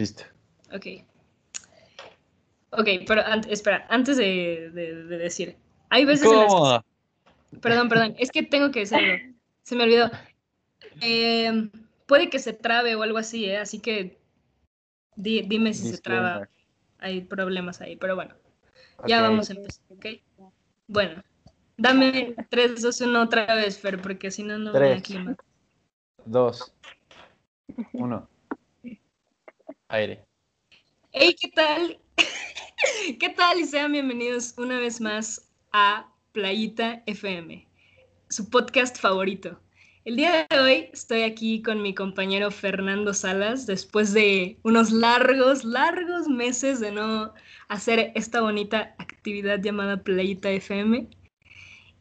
[0.00, 0.24] Listo.
[0.72, 0.86] Ok.
[2.70, 5.58] Ok, pero espera, antes de, decir,
[5.90, 9.12] hay veces en Perdón, perdón, es que tengo que decirlo,
[9.62, 10.10] se me olvidó.
[11.02, 11.70] Em,
[12.06, 13.58] puede que se trabe o algo así, ¿eh?
[13.58, 14.18] así que
[15.16, 16.48] dime si se traba.
[16.98, 18.34] Hay problemas ahí, pero bueno,
[19.06, 20.06] ya vamos a empezar, ¿ok?
[20.86, 21.22] Bueno,
[21.76, 25.36] dame 3, 2, 1 otra vez, Fer, porque si no, no me da clima.
[26.24, 26.74] 2,
[27.92, 28.28] 1.
[29.90, 30.24] Aire.
[31.10, 31.98] Hey, ¿qué tal?
[33.18, 33.58] ¿Qué tal?
[33.58, 37.66] Y sean bienvenidos una vez más a Playita FM,
[38.28, 39.60] su podcast favorito.
[40.04, 45.64] El día de hoy estoy aquí con mi compañero Fernando Salas después de unos largos,
[45.64, 47.34] largos meses de no
[47.68, 51.08] hacer esta bonita actividad llamada Playita FM.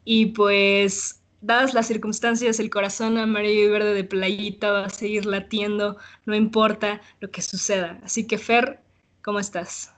[0.06, 5.26] Y pues dadas las circunstancias, el corazón amarillo y verde de Playita va a seguir
[5.26, 8.00] latiendo, no importa lo que suceda.
[8.04, 8.80] Así que Fer,
[9.24, 9.94] ¿cómo estás?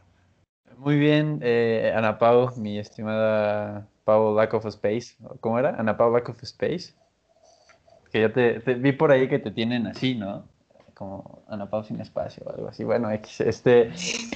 [0.78, 5.16] Muy bien, eh, Ana Pau, mi estimada Pau Back of Space.
[5.40, 5.76] ¿Cómo era?
[5.78, 6.94] Ana Pau Back of Space.
[8.12, 10.44] Que ya te, vi por ahí que te tienen así, ¿no?
[10.96, 12.84] Como Ana Pau sin espacio o algo así.
[12.84, 13.92] Bueno, este,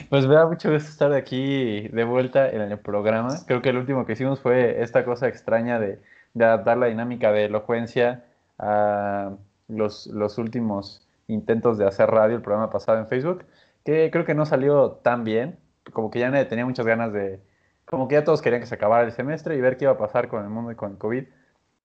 [0.09, 3.36] pues me da mucho gusto estar aquí de vuelta en el programa.
[3.48, 6.00] Creo que el último que hicimos fue esta cosa extraña de
[6.36, 8.25] de adaptar la dinámica de elocuencia
[8.59, 9.31] a
[9.67, 13.45] los, los últimos intentos de hacer radio, el programa pasado en Facebook,
[13.83, 15.58] que creo que no salió tan bien,
[15.92, 17.42] como que ya tenía muchas ganas de,
[17.86, 19.97] como que ya todos querían que se acabara el semestre y ver qué iba a
[19.97, 21.25] pasar con el mundo y con el COVID.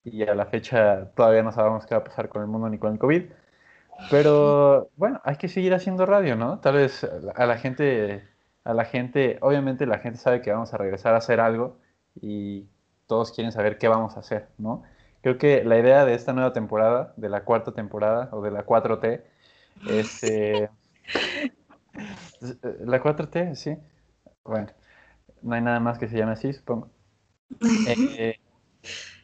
[0.05, 2.79] Y a la fecha todavía no sabemos qué va a pasar con el mundo ni
[2.79, 3.25] con el COVID.
[4.11, 6.59] Pero bueno, hay que seguir haciendo radio, ¿no?
[6.61, 8.27] Tal vez a la gente,
[8.65, 11.77] a la gente, obviamente la gente sabe que vamos a regresar a hacer algo
[12.21, 12.67] y
[13.11, 14.85] todos quieren saber qué vamos a hacer, ¿no?
[15.21, 18.65] Creo que la idea de esta nueva temporada, de la cuarta temporada o de la
[18.65, 19.21] 4T,
[19.89, 20.23] es...
[20.23, 20.71] Eh,
[22.85, 23.77] la 4T, sí.
[24.45, 24.69] Bueno,
[25.43, 26.89] no hay nada más que se llame así, supongo.
[27.89, 28.37] Eh,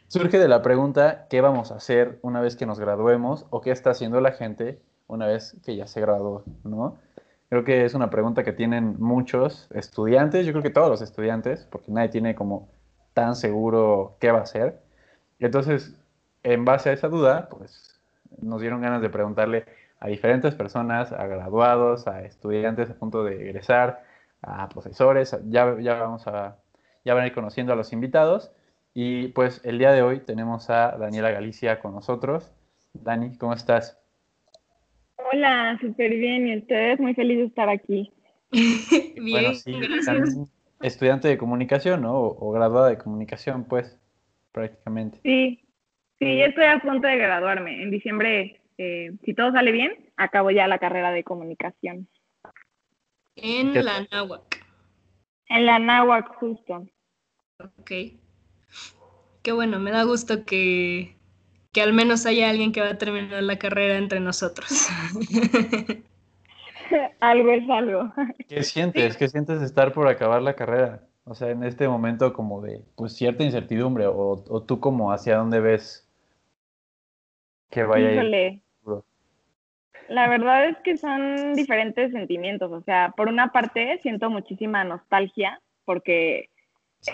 [0.09, 3.71] surge de la pregunta, ¿qué vamos a hacer una vez que nos graduemos o qué
[3.71, 6.99] está haciendo la gente una vez que ya se graduó, ¿no?
[7.51, 11.69] Creo que es una pregunta que tienen muchos estudiantes, yo creo que todos los estudiantes,
[11.71, 12.69] porque nadie tiene como
[13.17, 14.79] tan seguro qué va a hacer.
[15.39, 15.99] Entonces,
[16.43, 17.99] en base a esa duda, pues
[18.43, 19.65] nos dieron ganas de preguntarle
[20.01, 24.05] a diferentes personas, a graduados, a estudiantes a punto de egresar,
[24.43, 26.59] a profesores, ya, ya vamos a,
[27.07, 28.53] ya van a ir conociendo a los invitados.
[28.93, 32.53] Y pues el día de hoy tenemos a Daniela Galicia con nosotros.
[32.93, 33.99] Dani, ¿cómo estás?
[35.33, 36.49] Hola, súper bien.
[36.49, 37.01] ¿Y ustedes?
[37.01, 38.13] Muy feliz de estar aquí.
[38.53, 42.15] bien, gracias estudiante de comunicación, ¿no?
[42.19, 43.99] O, graduada de comunicación, pues,
[44.53, 45.19] prácticamente.
[45.23, 45.61] Sí,
[46.19, 47.83] sí, ya estoy a punto de graduarme.
[47.83, 52.09] En diciembre, eh, si todo sale bien, acabo ya la carrera de comunicación.
[53.37, 54.65] En la náhuac.
[55.49, 56.87] En la náhuac, justo.
[57.59, 57.91] Ok.
[59.43, 61.17] Qué bueno, me da gusto que,
[61.73, 64.89] que al menos haya alguien que va a terminar la carrera entre nosotros.
[67.21, 68.13] algo es algo.
[68.49, 69.17] ¿Qué sientes?
[69.17, 71.03] ¿Qué sientes estar por acabar la carrera?
[71.25, 75.61] O sea, en este momento como de pues cierta incertidumbre o, tú como hacia dónde
[75.61, 76.09] ves
[77.71, 78.63] que vaya a ir.
[80.09, 82.71] La verdad es que son diferentes sentimientos.
[82.71, 86.51] O sea, por una parte siento muchísima nostalgia porque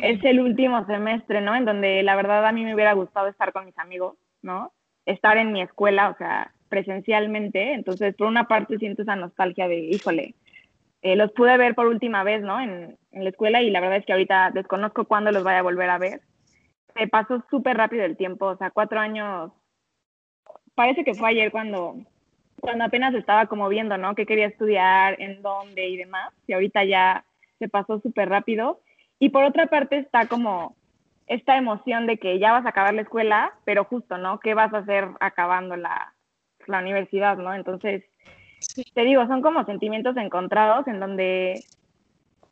[0.00, 1.54] es el último semestre, ¿no?
[1.54, 4.72] En donde la verdad a mí me hubiera gustado estar con mis amigos, ¿no?
[5.06, 9.76] Estar en mi escuela, o sea, presencialmente, entonces por una parte siento esa nostalgia de,
[9.76, 10.34] híjole,
[11.02, 12.58] eh, los pude ver por última vez, ¿no?
[12.58, 15.68] En, en, la escuela y la verdad es que ahorita desconozco cuándo los vaya a
[15.70, 16.22] volver a ver.
[16.96, 19.52] Se pasó súper rápido el tiempo, o sea, cuatro años,
[20.74, 21.96] parece que fue ayer cuando,
[22.58, 24.14] cuando apenas estaba como viendo, ¿no?
[24.14, 27.26] ¿Qué quería estudiar, en dónde y demás, y ahorita ya
[27.58, 28.80] se pasó súper rápido.
[29.18, 30.74] Y por otra parte está como
[31.26, 34.40] esta emoción de que ya vas a acabar la escuela, pero justo, ¿no?
[34.40, 35.76] ¿Qué vas a hacer acabando
[36.66, 37.54] la, universidad, ¿no?
[37.54, 38.04] Entonces,
[38.94, 41.64] te digo, son como sentimientos encontrados en donde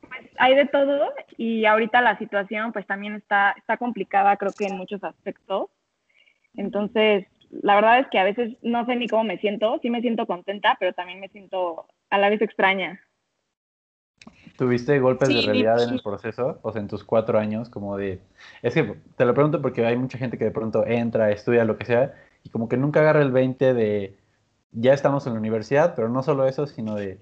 [0.00, 4.66] pues, hay de todo y ahorita la situación pues también está, está complicada, creo que
[4.66, 5.70] en muchos aspectos.
[6.54, 10.00] Entonces, la verdad es que a veces no sé ni cómo me siento, sí me
[10.00, 13.00] siento contenta, pero también me siento a la vez extraña.
[14.56, 16.58] ¿Tuviste golpes de realidad en el proceso?
[16.62, 18.20] O sea, en tus cuatro años, como de...
[18.60, 21.78] Es que te lo pregunto porque hay mucha gente que de pronto entra, estudia, lo
[21.78, 24.16] que sea, y como que nunca agarra el 20 de
[24.72, 27.18] ya estamos en la universidad, pero no solo eso, sino de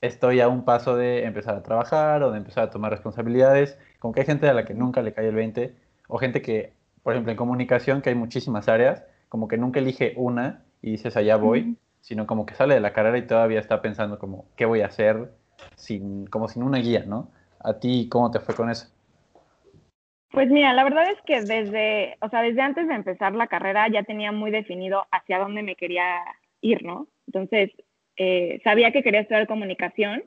[0.00, 3.78] estoy a un paso de empezar a trabajar o de empezar a tomar responsabilidades.
[3.98, 5.74] Como que hay gente a la que nunca le cae el 20,
[6.08, 6.72] o gente que,
[7.02, 11.16] por ejemplo, en comunicación, que hay muchísimas áreas, como que nunca elige una y dices
[11.16, 11.76] allá voy.
[12.00, 14.86] sino como que sale de la carrera y todavía está pensando como, ¿qué voy a
[14.86, 15.32] hacer?
[15.76, 17.30] Sin, como sin una guía, ¿no?
[17.60, 18.88] ¿A ti cómo te fue con eso?
[20.30, 23.88] Pues mira, la verdad es que desde, o sea, desde antes de empezar la carrera
[23.88, 26.18] ya tenía muy definido hacia dónde me quería
[26.60, 27.08] ir, ¿no?
[27.26, 27.72] Entonces,
[28.16, 30.22] eh, sabía que quería estudiar comunicación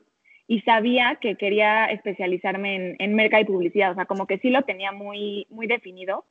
[0.46, 4.50] y sabía que quería especializarme en, en merca y publicidad, o sea, como que sí
[4.50, 6.26] lo tenía muy, muy definido.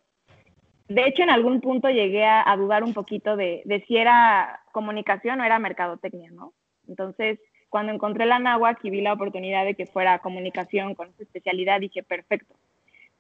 [0.88, 5.42] De hecho, en algún punto llegué a, dudar un poquito de, de, si era comunicación
[5.42, 6.54] o era mercadotecnia, ¿no?
[6.88, 7.40] Entonces,
[7.70, 11.80] cuando encontré la náhuatl y vi la oportunidad de que fuera comunicación con esa especialidad,
[11.80, 12.54] dije, perfecto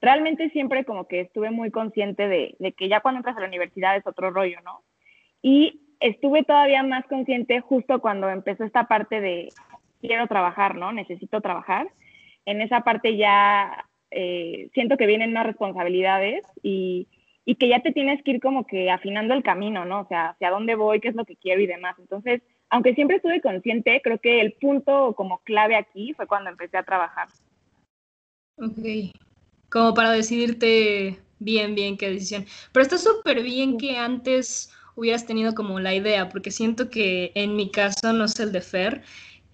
[0.03, 3.95] realmente siempre como que estuve muy consciente de, que ya cuando entras a la universidad
[3.95, 4.83] es otro rollo, ¿no?
[5.41, 9.47] Y estuve todavía más consciente justo cuando empezó esta parte de
[10.01, 10.91] quiero trabajar, ¿no?
[10.91, 11.87] Necesito trabajar.
[12.45, 17.07] En esa parte ya eh, siento que vienen más responsabilidades y,
[17.57, 20.01] que ya te tienes que ir como que afinando el camino, ¿no?
[20.01, 21.95] O sea, hacia dónde voy, qué es lo que quiero y demás.
[21.97, 26.75] Entonces, aunque siempre estuve consciente, creo que el punto como clave aquí fue cuando empecé
[26.75, 27.29] a trabajar.
[28.57, 29.13] Ok
[29.73, 32.45] como para decidirte bien, bien qué decisión.
[32.71, 37.55] Pero está súper bien que antes hubieras tenido como la idea, porque siento que en
[37.55, 39.01] mi caso, no es el de Fer,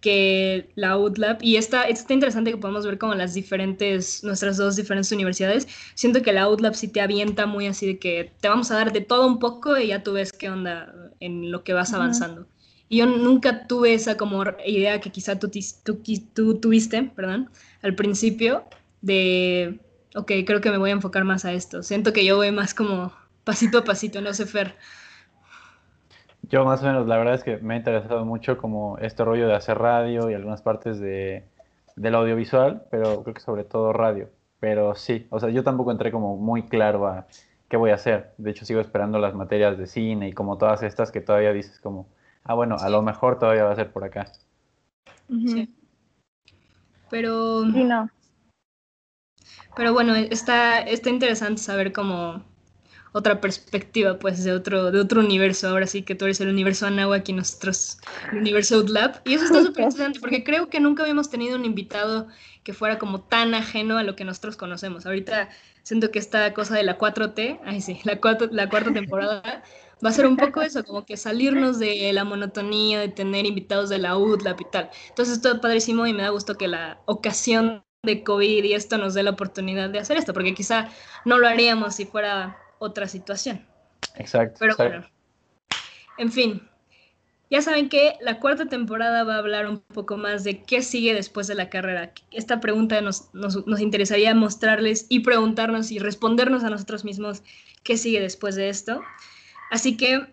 [0.02, 4.76] que la UTLAB, y está, está interesante que podamos ver como las diferentes, nuestras dos
[4.76, 8.72] diferentes universidades, siento que la UTLAB sí te avienta muy así de que te vamos
[8.72, 11.72] a dar de todo un poco y ya tú ves qué onda en lo que
[11.72, 12.46] vas avanzando.
[12.90, 15.50] Y yo nunca tuve esa como idea que quizá tú,
[15.84, 16.02] tú,
[16.34, 17.50] tú tuviste, perdón,
[17.82, 18.66] al principio,
[19.02, 19.80] de
[20.16, 21.84] ok, creo que me voy a enfocar más a esto.
[21.84, 23.12] Siento que yo voy más como
[23.44, 24.76] pasito a pasito, no sé, Fer.
[26.44, 29.48] Yo más o menos, la verdad es que me ha interesado mucho como este rollo
[29.48, 31.46] de hacer radio y algunas partes de,
[31.96, 34.30] del audiovisual, pero creo que sobre todo radio.
[34.60, 37.28] Pero sí, o sea, yo tampoco entré como muy claro a
[37.70, 38.34] qué voy a hacer.
[38.38, 41.80] De hecho, sigo esperando las materias de cine y como todas estas que todavía dices
[41.80, 42.08] como,
[42.44, 44.32] ah, bueno, a lo mejor todavía va a ser por acá.
[45.28, 45.74] Sí.
[47.10, 47.64] Pero...
[47.72, 48.10] Sí, no.
[49.76, 52.44] Pero bueno, está, está interesante saber como
[53.12, 55.68] otra perspectiva, pues, de otro, de otro universo.
[55.70, 57.98] Ahora sí que tú eres el universo Anáhuac y nosotros
[58.32, 59.22] el universo Outlab.
[59.26, 62.28] Y eso está súper interesante porque creo que nunca habíamos tenido un invitado
[62.64, 65.06] que fuera como tan ajeno a lo que nosotros conocemos.
[65.06, 65.50] Ahorita
[65.84, 68.20] siento que esta cosa de la 4T, ay sí, la,
[68.52, 69.64] la cuarta temporada,
[70.06, 73.90] va a ser un poco eso, como que salirnos de la monotonía de tener invitados
[73.90, 74.90] de la UTLAB y tal.
[75.10, 79.14] Entonces, es padrísimo y me da gusto que la ocasión de COVID y esto nos
[79.14, 80.90] dé la oportunidad de hacer esto, porque quizá
[81.26, 83.66] no lo haríamos si fuera otra situación.
[84.16, 84.58] Exacto.
[84.60, 85.06] Pero bueno,
[86.18, 86.70] en fin,
[87.50, 91.14] ya saben que la cuarta temporada va a hablar un poco más de qué sigue
[91.14, 92.14] después de la carrera.
[92.32, 97.44] Esta pregunta nos, nos, nos interesaría mostrarles y preguntarnos y respondernos a nosotros mismos
[97.84, 99.02] qué sigue después de esto.
[99.72, 100.26] Así que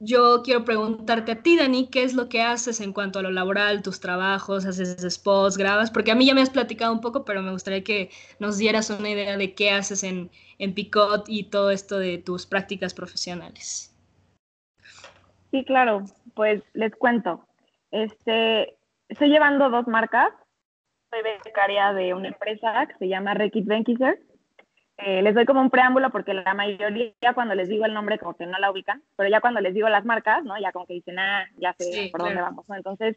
[0.00, 3.30] yo quiero preguntarte a ti, Dani, ¿qué es lo que haces en cuanto a lo
[3.30, 5.90] laboral, tus trabajos, haces spots, grabas?
[5.90, 8.90] Porque a mí ya me has platicado un poco, pero me gustaría que nos dieras
[8.90, 13.94] una idea de qué haces en, en Picot y todo esto de tus prácticas profesionales.
[15.50, 16.04] Sí, claro,
[16.34, 17.46] pues les cuento.
[17.90, 18.76] Este,
[19.08, 20.32] estoy llevando dos marcas.
[21.10, 24.18] Soy becaria de una empresa que se llama Rekit Benkiser
[24.96, 28.34] eh, les doy como un preámbulo porque la mayoría cuando les digo el nombre como
[28.34, 30.58] que no la ubican, pero ya cuando les digo las marcas, ¿no?
[30.58, 32.76] Ya como que dicen, ah, ya sé por dónde vamos, ¿no?
[32.76, 33.16] Entonces,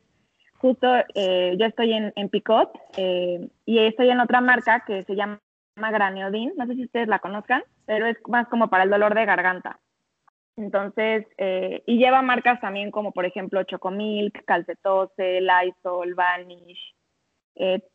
[0.57, 5.15] justo eh, yo estoy en, en Picot eh, y estoy en otra marca que se
[5.15, 5.39] llama
[5.75, 9.25] Graneodin, no sé si ustedes la conozcan, pero es más como para el dolor de
[9.25, 9.79] garganta.
[10.55, 16.95] Entonces, y lleva marcas también como por ejemplo Chocomilk, Calcetose, Lysol, Vanish,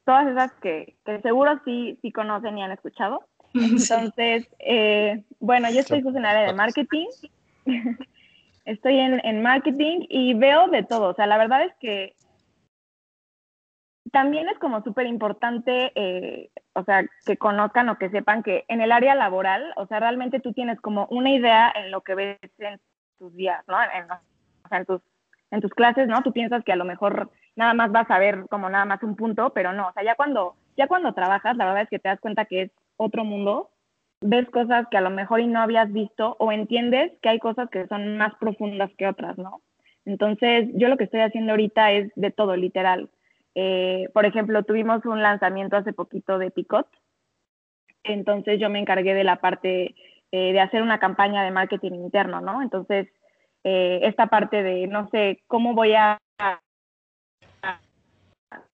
[0.04, 3.26] todas esas que, que seguro sí, sí conocen y han escuchado.
[3.54, 7.06] Entonces, eh, bueno, yo estoy en área de marketing.
[8.64, 11.10] estoy en, marketing y veo de todo.
[11.10, 12.14] O sea, la verdad es que
[14.10, 18.80] también es como súper importante, eh, o sea, que conozcan o que sepan que en
[18.80, 22.38] el área laboral, o sea, realmente tú tienes como una idea en lo que ves
[22.58, 22.78] en
[23.18, 23.76] tus días, ¿no?
[23.82, 25.00] En, o sea, en tus,
[25.50, 26.22] en tus clases, ¿no?
[26.22, 29.16] Tú piensas que a lo mejor nada más vas a ver como nada más un
[29.16, 32.08] punto, pero no, o sea, ya cuando, ya cuando trabajas, la verdad es que te
[32.08, 33.70] das cuenta que es otro mundo,
[34.22, 37.68] ves cosas que a lo mejor y no habías visto o entiendes que hay cosas
[37.70, 39.60] que son más profundas que otras, ¿no?
[40.04, 43.10] Entonces, yo lo que estoy haciendo ahorita es de todo, literal.
[43.54, 46.88] Eh, por ejemplo, tuvimos un lanzamiento hace poquito de Picot,
[48.04, 49.94] entonces yo me encargué de la parte
[50.32, 52.62] eh, de hacer una campaña de marketing interno, ¿no?
[52.62, 53.08] Entonces,
[53.64, 56.18] eh, esta parte de, no sé, cómo voy a,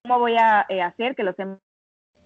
[0.02, 1.58] cómo voy a hacer que los em-,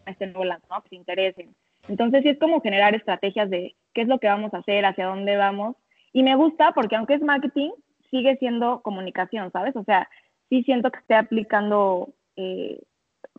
[0.07, 1.57] este nuevo lanzamiento se interesen.
[1.89, 5.07] Entonces sí es como generar estrategias de qué es lo que vamos a hacer, hacia
[5.07, 5.77] dónde vamos.
[6.13, 7.71] Y me gusta porque aunque es marketing,
[8.11, 9.75] sigue siendo comunicación, ¿sabes?
[9.77, 10.09] O sea,
[10.49, 12.81] sí siento que esté aplicando eh,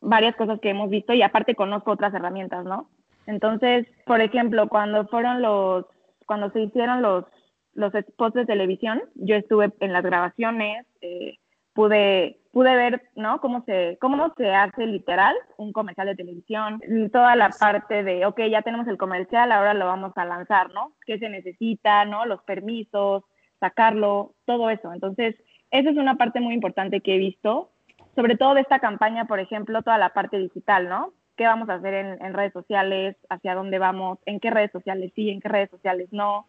[0.02, 2.90] varias cosas que hemos visto y aparte conozco otras herramientas, ¿no?
[3.26, 5.86] Entonces, por ejemplo, cuando fueron los,
[6.26, 7.26] cuando se hicieron los,
[7.74, 11.38] los spots de televisión, yo estuve en las grabaciones, eh,
[11.74, 13.41] pude, pude ver, ¿no?
[13.41, 16.79] Cómo se, cómo se hace literal un comercial de televisión,
[17.12, 20.93] toda la parte de, ok, ya tenemos el comercial, ahora lo vamos a lanzar, ¿no?
[21.05, 22.25] ¿Qué se necesita, ¿no?
[22.25, 23.24] Los permisos,
[23.60, 24.93] sacarlo, todo eso.
[24.93, 25.36] Entonces,
[25.72, 27.72] esa es una parte muy importante que he visto,
[28.15, 31.12] sobre todo de esta campaña, por ejemplo, toda la parte digital, ¿no?
[31.36, 33.15] ¿Qué vamos a hacer en, redes sociales?
[33.29, 34.19] ¿Hacia dónde vamos?
[34.27, 35.31] ¿En qué redes sociales sí?
[35.31, 36.45] ¿En qué redes sociales no?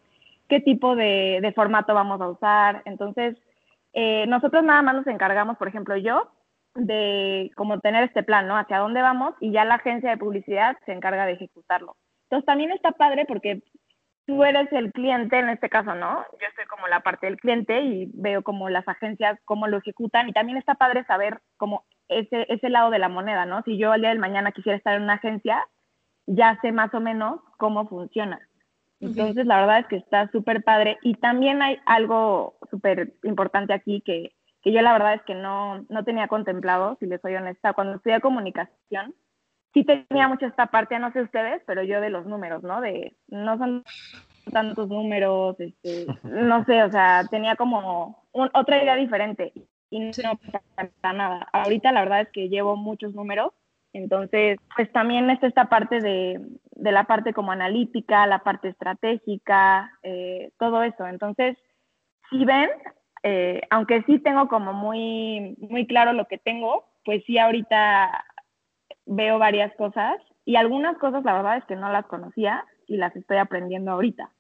[0.49, 2.83] ¿Qué tipo de, formato vamos a usar?
[2.85, 3.39] Entonces,
[3.95, 6.31] eh, nosotros nada más nos encargamos, por ejemplo, yo,
[6.75, 8.57] de como tener este plan, ¿no?
[8.57, 11.97] Hacia dónde vamos y ya la agencia de publicidad se encarga de ejecutarlo.
[12.25, 13.63] Entonces también está padre porque
[14.27, 16.25] tú eres el cliente en este caso, ¿no?
[16.41, 20.29] Yo estoy como la parte del cliente y veo como las agencias cómo lo ejecutan
[20.29, 23.63] y también está padre saber como ese, ese lado de la moneda, ¿no?
[23.63, 25.65] Si yo al día del mañana quisiera estar en una agencia,
[26.27, 28.41] ya sé más o menos cómo funciona.
[29.05, 30.99] Entonces, la verdad es que está súper padre.
[31.03, 34.33] Y también hay algo súper importante aquí que,
[34.63, 37.73] que, yo la verdad es que no, no tenía contemplado, si les soy honesta.
[37.73, 39.15] Cuando estudié comunicación,
[39.75, 42.81] sí tenía mucho esta parte, no sé ustedes, pero yo de los números, ¿no?
[42.81, 43.85] De no son
[44.53, 49.53] tantos números, este, no sé, o sea, tenía como otra idea diferente
[49.91, 50.39] y no
[50.77, 51.49] pasa nada.
[51.53, 53.53] Ahorita la verdad es que llevo muchos números,
[53.95, 56.41] entonces pues también está esta parte de,
[56.73, 61.07] de la parte como analítica, la parte estratégica, eh, todo eso.
[61.07, 61.57] Entonces,
[62.29, 62.69] si ven,
[63.23, 68.25] eh, aunque sí tengo como muy, muy claro lo que tengo, pues sí ahorita
[69.07, 73.15] veo varias cosas y algunas cosas la verdad es que no las conocía y las
[73.15, 74.31] estoy aprendiendo ahorita.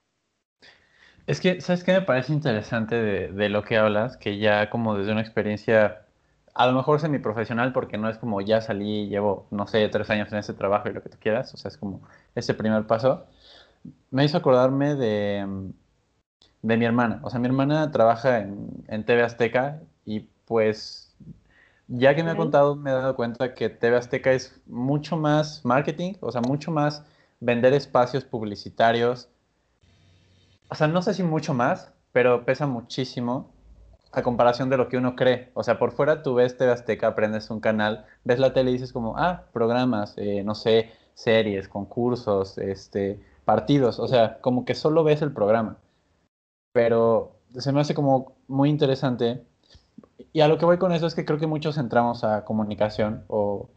[1.27, 4.19] Es que, ¿sabes qué me parece interesante de, de lo que hablas?
[4.19, 6.04] Que ya como desde una experiencia,
[6.55, 10.33] a lo mejor semiprofesional, porque no es como ya salí, llevo, no sé, tres años
[10.33, 12.01] en ese trabajo y lo que tú quieras, o sea, es como
[12.35, 13.27] ese primer paso,
[14.11, 15.73] me hizo acordarme de,
[16.63, 17.21] de mi hermana.
[17.23, 21.15] O sea, mi hermana trabaja en, en TV Azteca y pues
[21.89, 25.65] ya que me ha contado, me he dado cuenta que TV Azteca es mucho más
[25.65, 27.05] marketing, o sea, mucho más
[27.41, 29.29] vender espacios publicitarios.
[30.69, 33.54] O sea, no sé si mucho más, pero pesa muchísimo
[34.17, 35.51] a comparación de lo que uno cree.
[35.55, 38.75] O sea, por fuera tú ves TV Azteca, aprendes un canal, ves la tele y
[38.75, 43.99] dices como, ah, programas, eh, no sé, series, concursos, este, partidos.
[43.99, 45.79] O sea, como que solo ves el programa.
[46.73, 49.45] Pero se me hace como muy interesante
[50.33, 53.25] y a lo que voy con eso es que creo que muchos entramos a comunicación
[53.29, 53.69] o,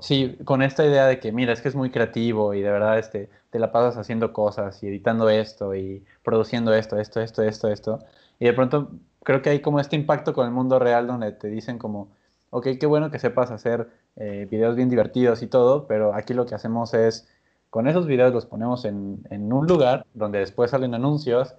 [0.00, 2.98] sí, con esta idea de que, mira, es que es muy creativo y de verdad
[2.98, 7.68] este, te la pasas haciendo cosas y editando esto y produciendo esto, esto, esto, esto,
[7.68, 7.98] esto.
[8.38, 8.90] Y de pronto
[9.24, 12.08] creo que hay como este impacto con el mundo real donde te dicen como,
[12.50, 16.46] ok, qué bueno que sepas hacer eh, videos bien divertidos y todo, pero aquí lo
[16.46, 17.28] que hacemos es,
[17.70, 21.54] con esos videos los ponemos en, en un lugar donde después salen anuncios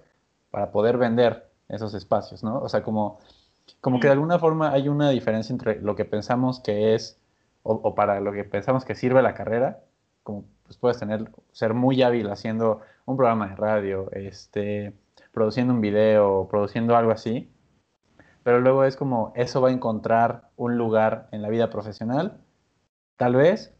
[0.50, 2.58] para poder vender esos espacios, ¿no?
[2.60, 3.18] O sea, como
[3.80, 7.18] como que de alguna forma hay una diferencia entre lo que pensamos que es
[7.62, 9.84] o, para lo que pensamos que sirve la carrera,
[10.24, 14.94] como pues puedes tener, ser muy hábil haciendo un programa de radio, este,
[15.32, 17.51] produciendo un video, produciendo algo así,
[18.42, 22.40] pero luego es como eso va a encontrar un lugar en la vida profesional,
[23.16, 23.74] tal vez,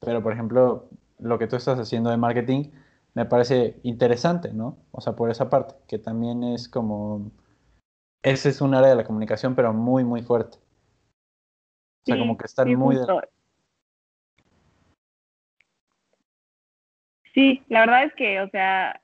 [0.00, 0.88] pero por ejemplo,
[1.18, 2.70] lo que tú estás haciendo de marketing
[3.14, 4.78] me parece interesante, ¿no?
[4.90, 7.30] O sea, por esa parte, que también es como
[8.22, 10.56] ese es un área de la comunicación, pero muy, muy fuerte.
[10.56, 12.96] O sea, como que están muy...
[17.34, 19.01] Sí, la verdad es que, o sea,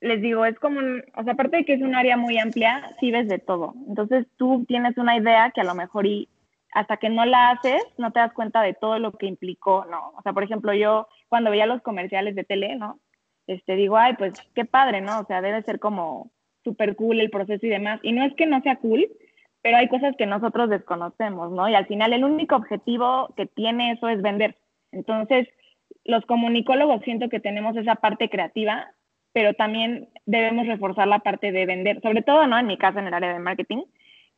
[0.00, 3.10] les digo, es como, o sea, aparte de que es un área muy amplia, sí
[3.10, 3.74] ves de todo.
[3.86, 6.28] Entonces tú tienes una idea que a lo mejor y
[6.72, 10.12] hasta que no la haces, no te das cuenta de todo lo que implicó, ¿no?
[10.16, 13.00] O sea, por ejemplo, yo cuando veía los comerciales de tele, ¿no?
[13.46, 15.20] Este, digo, ay, pues qué padre, ¿no?
[15.20, 16.30] O sea, debe ser como
[16.62, 18.00] súper cool el proceso y demás.
[18.02, 19.08] Y no es que no sea cool,
[19.62, 21.68] pero hay cosas que nosotros desconocemos, ¿no?
[21.68, 24.56] Y al final el único objetivo que tiene eso es vender.
[24.92, 25.48] Entonces,
[26.04, 28.92] los comunicólogos siento que tenemos esa parte creativa,
[29.32, 32.58] pero también debemos reforzar la parte de vender, sobre todo, ¿no?
[32.58, 33.84] En mi caso, en el área de marketing,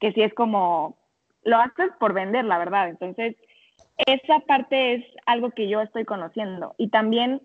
[0.01, 0.99] que sí es como,
[1.45, 2.89] lo haces por vender, la verdad.
[2.89, 3.37] Entonces,
[4.07, 6.75] esa parte es algo que yo estoy conociendo.
[6.79, 7.41] Y también,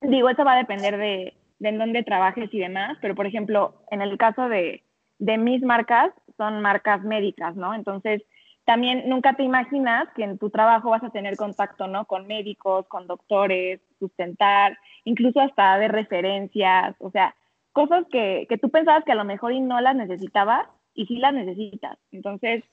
[0.00, 3.82] digo, eso va a depender de, de en dónde trabajes y demás, pero por ejemplo,
[3.90, 4.82] en el caso de,
[5.18, 7.74] de mis marcas, son marcas médicas, ¿no?
[7.74, 8.22] Entonces,
[8.64, 12.04] también nunca te imaginas que en tu trabajo vas a tener contacto, ¿no?
[12.04, 17.34] Con médicos, con doctores, sustentar, incluso hasta de referencias, o sea,
[17.72, 21.18] cosas que, que tú pensabas que a lo mejor y no las necesitabas, y sí
[21.18, 21.98] las necesitas.
[22.10, 22.64] Entonces,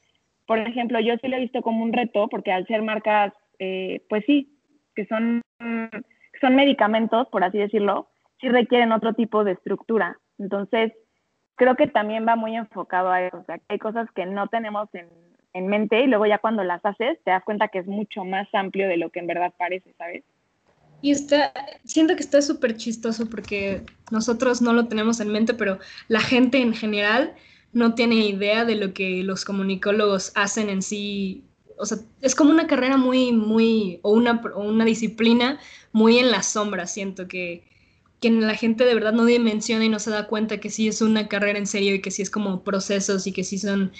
[0.47, 4.03] por ejemplo, yo sí lo he visto como un reto porque al ser marcas, eh,
[4.09, 4.57] pues sí,
[4.95, 5.41] que son,
[6.41, 8.07] son medicamentos, por así decirlo,
[8.39, 10.17] sí requieren otro tipo de estructura.
[10.39, 10.93] Entonces,
[11.55, 13.37] creo que también va muy enfocado a eso.
[13.37, 15.07] O sea, que hay cosas que no tenemos en,
[15.53, 18.47] en mente y luego ya cuando las haces te das cuenta que es mucho más
[18.53, 20.23] amplio de lo que en verdad parece, ¿sabes?
[21.03, 21.51] Y está,
[21.83, 26.60] siento que está súper chistoso porque nosotros no lo tenemos en mente, pero la gente
[26.60, 27.36] en general
[27.74, 31.43] no tiene idea de lo que los comunicólogos hacen en sí.
[31.77, 35.60] O sea, es como una carrera muy, muy, o una, una disciplina
[35.91, 37.65] muy en la sombra, siento que,
[38.22, 41.01] que la gente de verdad no dimensiona y no se da cuenta que sí es
[41.01, 43.91] una carrera en serio y que sí es como procesos y que sí son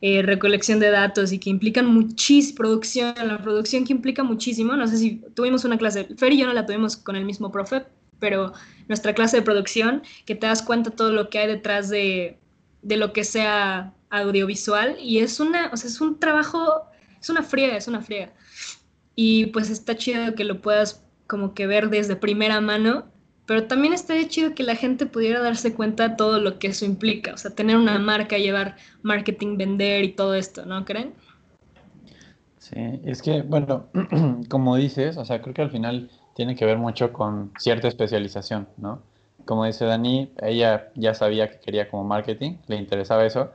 [0.00, 4.76] eh, recolección de datos y que implican muchísima producción, la producción que implica muchísimo.
[4.76, 7.50] No sé si tuvimos una clase, Fer y yo no la tuvimos con el mismo
[7.50, 7.84] profe,
[8.18, 8.52] pero
[8.88, 12.38] nuestra clase de producción, que te das cuenta todo lo que hay detrás de,
[12.82, 16.84] de lo que sea audiovisual y es una, o sea, es un trabajo,
[17.20, 18.32] es una friega, es una friega.
[19.14, 23.06] Y pues está chido que lo puedas como que ver desde primera mano
[23.48, 26.84] pero también estaría chido que la gente pudiera darse cuenta de todo lo que eso
[26.84, 31.14] implica, o sea, tener una marca, llevar marketing, vender y todo esto, ¿no creen?
[32.58, 32.76] Sí,
[33.06, 33.86] es que, bueno,
[34.50, 38.68] como dices, o sea, creo que al final tiene que ver mucho con cierta especialización,
[38.76, 39.00] ¿no?
[39.46, 43.50] Como dice Dani, ella ya sabía que quería como marketing, le interesaba eso,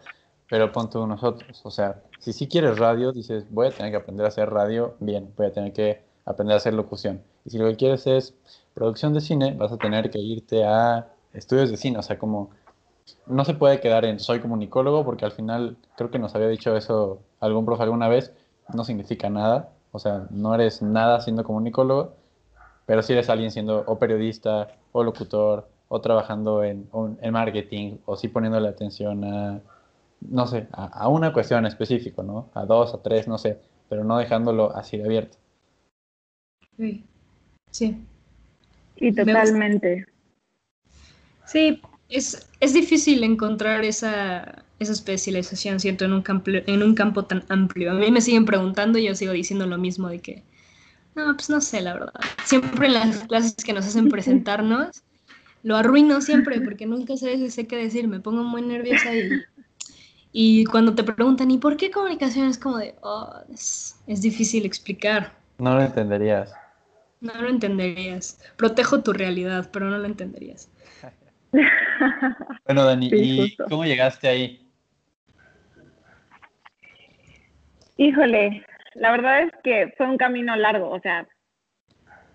[0.49, 3.97] pero pon tú nosotros, o sea, si sí quieres radio, dices, voy a tener que
[3.97, 7.21] aprender a hacer radio, bien, voy a tener que aprender a hacer locución.
[7.45, 8.33] Y si lo que quieres es
[8.73, 12.49] producción de cine, vas a tener que irte a estudios de cine, o sea, como
[13.27, 16.75] no se puede quedar en soy comunicólogo porque al final creo que nos había dicho
[16.75, 18.33] eso algún profe alguna vez,
[18.73, 22.13] no significa nada, o sea, no eres nada siendo comunicólogo,
[22.85, 26.89] pero si eres alguien siendo o periodista o locutor o trabajando en,
[27.21, 29.61] en marketing o sí poniéndole atención a,
[30.21, 32.49] no sé, a, a una cuestión específica, ¿no?
[32.53, 33.59] A dos, a tres, no sé,
[33.89, 35.37] pero no dejándolo así de abierto.
[36.77, 37.05] Sí,
[37.69, 38.05] sí.
[38.97, 40.05] Sí, totalmente.
[41.45, 47.25] Sí, es, es difícil encontrar esa, esa especialización, siento, en un, campo, en un campo
[47.25, 47.91] tan amplio.
[47.91, 50.43] A mí me siguen preguntando y yo sigo diciendo lo mismo de que,
[51.15, 52.13] no, pues no sé, la verdad.
[52.45, 55.03] Siempre en las clases que nos hacen presentarnos,
[55.63, 59.29] lo arruino siempre porque nunca sé, sé qué decir, me pongo muy nerviosa y,
[60.31, 62.47] y cuando te preguntan, ¿y por qué comunicación?
[62.47, 65.33] Es como de, oh, es, es difícil explicar.
[65.57, 66.53] No lo entenderías.
[67.23, 68.37] No lo entenderías.
[68.57, 70.69] Protejo tu realidad, pero no lo entenderías.
[72.65, 74.69] bueno, Dani, ¿y cómo llegaste ahí?
[77.95, 81.25] Híjole, la verdad es que fue un camino largo, o sea,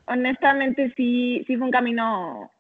[0.06, 2.50] honestamente sí, sí fue un camino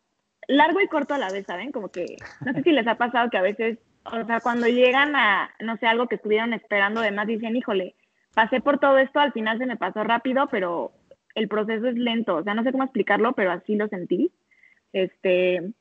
[0.48, 1.72] largo y corto a la vez, ¿saben?
[1.72, 5.16] Como que, no sé si les ha pasado que a veces, o sea, cuando llegan
[5.16, 7.94] a, no sé, algo que estuvieron esperando, además dicen, híjole,
[8.34, 10.92] pasé por todo esto, al final se me pasó rápido, pero
[11.38, 14.32] el proceso es lento, o sea, no sé cómo explicarlo, pero así lo sentí.
[14.92, 15.72] Este,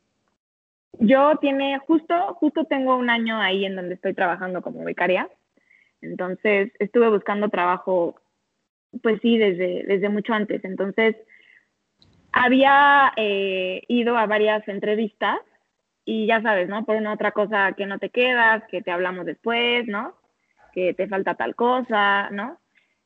[1.00, 5.30] yo tiene, justo, justo tengo un año ahí en donde estoy trabajando como becaria,
[6.02, 8.16] entonces estuve buscando trabajo,
[9.02, 11.16] pues sí, desde, desde mucho antes, entonces
[12.32, 15.40] había eh, ido a varias entrevistas
[16.06, 16.86] y ya sabes, ¿no?
[16.86, 20.16] Por una otra cosa que no te quedas, que te hablamos después, ¿no?
[20.74, 22.60] Que te falta tal cosa, ¿no?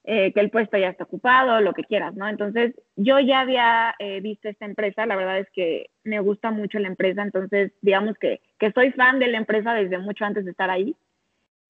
[0.04, 2.28] Eh, que el puesto ya está ocupado, lo que quieras, ¿no?
[2.28, 6.80] Entonces, yo ya había eh, visto esta empresa, la verdad es que me gusta mucho
[6.80, 10.52] la empresa, entonces, digamos que, que soy fan de la empresa desde mucho antes de
[10.52, 10.96] estar ahí.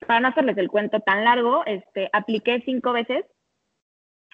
[0.07, 3.25] Para no hacerles el cuento tan largo, este, apliqué cinco veces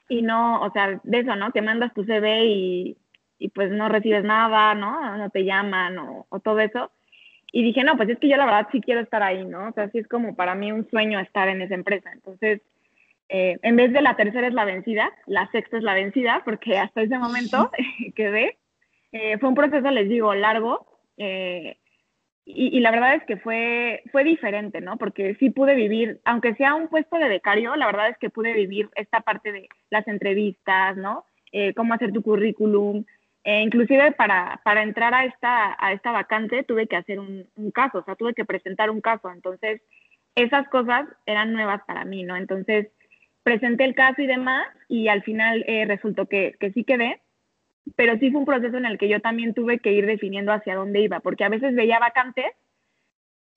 [0.08, 1.52] y no, o sea, de eso, ¿no?
[1.52, 2.98] Que mandas tu CV y,
[3.40, 5.18] y pues no recibes nada, ¿no?
[5.18, 6.92] No te llaman o, o todo eso.
[7.52, 9.70] Y dije, no, pues es que yo la verdad sí quiero estar ahí, ¿no?
[9.70, 12.12] O sea, sí es como para mí un sueño estar en esa empresa.
[12.14, 12.62] Entonces,
[13.30, 16.78] eh, en vez de la tercera es la vencida, la sexta es la vencida, porque
[16.78, 17.72] hasta ese momento
[18.16, 18.58] quedé.
[19.12, 20.86] Eh, fue un proceso, les digo, largo.
[21.18, 21.78] Eh,
[22.46, 24.96] y, la verdad es que fue, fue diferente, ¿no?
[24.98, 28.54] Porque sí pude vivir, aunque sea un puesto de becario, la verdad es que pude
[28.54, 31.26] vivir esta parte de las entrevistas, ¿no?
[31.76, 33.04] cómo hacer tu currículum.
[33.44, 37.98] inclusive para, para entrar a esta, a esta vacante tuve que hacer un, un caso,
[37.98, 39.30] o sea, tuve que presentar un caso.
[39.32, 39.82] Entonces,
[40.36, 42.36] esas cosas eran nuevas para mí, ¿no?
[42.38, 42.88] Entonces,
[43.48, 47.22] presenté el caso y demás y al final eh, resultó que, que sí quedé,
[47.96, 50.76] pero sí fue un proceso en el que yo también tuve que ir definiendo hacia
[50.76, 52.48] dónde iba, porque a veces veía vacantes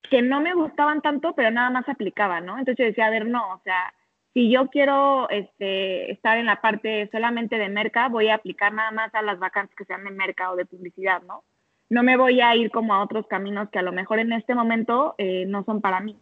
[0.09, 2.57] que no me gustaban tanto, pero nada más aplicaba, ¿no?
[2.57, 3.93] Entonces yo decía, a ver, no, o sea,
[4.33, 8.93] si yo quiero este, estar en la parte solamente de merca, voy a aplicar nada
[8.93, 11.43] más a las vacantes que sean de merca o de publicidad, ¿no?
[11.89, 14.55] No me voy a ir como a otros caminos que a lo mejor en este
[14.55, 16.17] momento eh, no son para mí.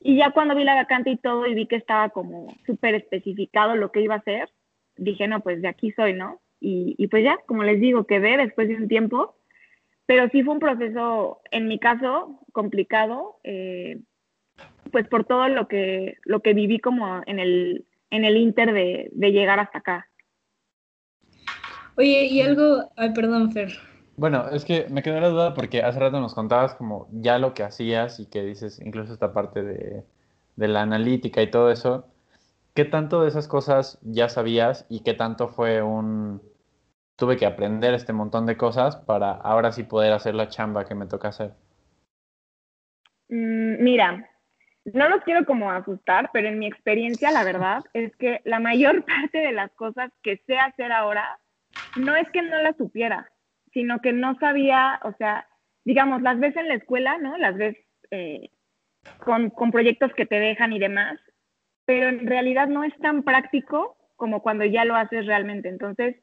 [0.00, 3.76] Y ya cuando vi la vacante y todo y vi que estaba como súper especificado
[3.76, 4.50] lo que iba a hacer,
[4.96, 6.40] dije, no, pues de aquí soy, ¿no?
[6.58, 9.36] Y, pues ya, como les digo, quedé después de un tiempo,
[10.06, 14.00] pero sí fue un proceso, en mi caso, complicado, eh,
[14.90, 19.10] pues por todo lo que, lo que viví como en el, en el inter de,
[19.12, 20.08] de llegar hasta acá.
[21.96, 23.70] Oye, y algo, ay, perdón, Fer.
[24.16, 27.52] Bueno, es que me quedó la duda porque hace rato nos contabas como ya lo
[27.52, 30.04] que hacías y que dices incluso esta parte de,
[30.56, 32.08] de la analítica y todo eso.
[32.74, 36.42] ¿Qué tanto de esas cosas ya sabías y qué tanto fue un...
[37.16, 40.94] Tuve que aprender este montón de cosas para ahora sí poder hacer la chamba que
[40.94, 41.52] me toca hacer?
[43.28, 44.28] Mm, mira,
[44.92, 49.04] no los quiero como asustar, pero en mi experiencia la verdad es que la mayor
[49.06, 51.38] parte de las cosas que sé hacer ahora
[51.96, 53.30] no es que no las supiera,
[53.76, 55.46] sino que no sabía, o sea,
[55.84, 57.36] digamos, las ves en la escuela, ¿no?
[57.36, 57.76] Las ves
[58.10, 58.48] eh,
[59.22, 61.20] con, proyectos que te dejan y demás,
[61.84, 65.68] pero en realidad no es tan práctico como cuando ya lo haces realmente.
[65.68, 66.16] Entonces,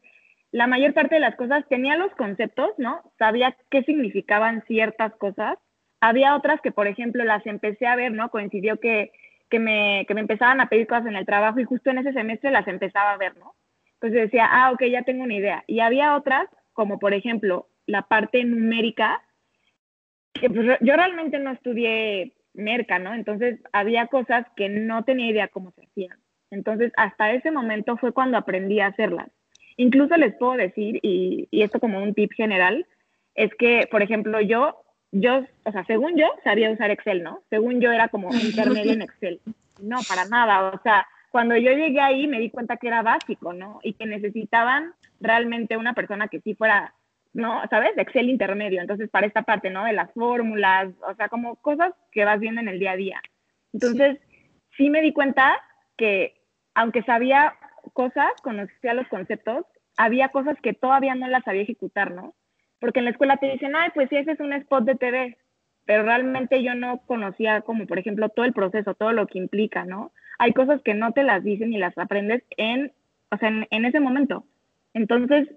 [0.49, 3.03] la mayor parte de las cosas tenía los conceptos, ¿no?
[3.19, 5.59] Sabía qué significaban ciertas cosas.
[6.01, 8.31] Había otras que, por ejemplo, las empecé a ver, ¿no?
[8.31, 9.11] Coincidió que,
[9.51, 12.13] que, me, que me empezaban a pedir cosas en el trabajo y justo en ese
[12.13, 13.53] semestre las empezaba a ver, ¿no?
[14.01, 15.63] Entonces decía, ah, ok, ya tengo una idea.
[15.67, 19.21] Y había otras, como por ejemplo la parte numérica,
[20.33, 23.13] que pues, yo realmente no estudié merca, ¿no?
[23.13, 26.17] Entonces había cosas que no tenía idea cómo se hacían.
[26.51, 29.29] Entonces hasta ese momento fue cuando aprendí a hacerlas.
[29.77, 32.85] Incluso les puedo decir, y, y esto como un tip general,
[33.35, 37.41] es que, por ejemplo, yo, yo, o sea, según yo, sabía usar Excel, ¿no?
[37.49, 39.39] Según yo era como intermedio en Excel.
[39.81, 40.71] No, para nada.
[40.71, 43.79] O sea, cuando yo llegué ahí me di cuenta que era básico, ¿no?
[43.81, 46.93] Y que necesitaban realmente una persona que sí fuera
[47.33, 47.63] ¿no?
[47.71, 47.93] ¿Sabes?
[47.97, 48.79] Excel intermedio.
[48.79, 49.83] Entonces, para esta parte, ¿no?
[49.83, 53.19] De las fórmulas, o sea, como cosas que vas viendo en el día a día.
[53.73, 54.19] Entonces,
[54.77, 55.59] sí, me di cuenta
[55.97, 56.35] que,
[56.75, 57.55] aunque sabía
[57.93, 59.65] cosas, conocía los conceptos,
[59.97, 62.35] había cosas que todavía no las sabía ejecutar, ¿no?
[62.79, 65.35] Porque en la escuela te dicen, ay, pues sí, ese es un spot de TV,
[65.85, 69.83] pero realmente yo no conocía como, por ejemplo, todo el proceso, todo lo que implica,
[69.83, 70.11] ¿no?
[70.39, 72.91] Hay cosas que no te las dicen y las aprendes en,
[73.31, 74.45] o sea, en, en ese momento.
[74.93, 75.47] Entonces,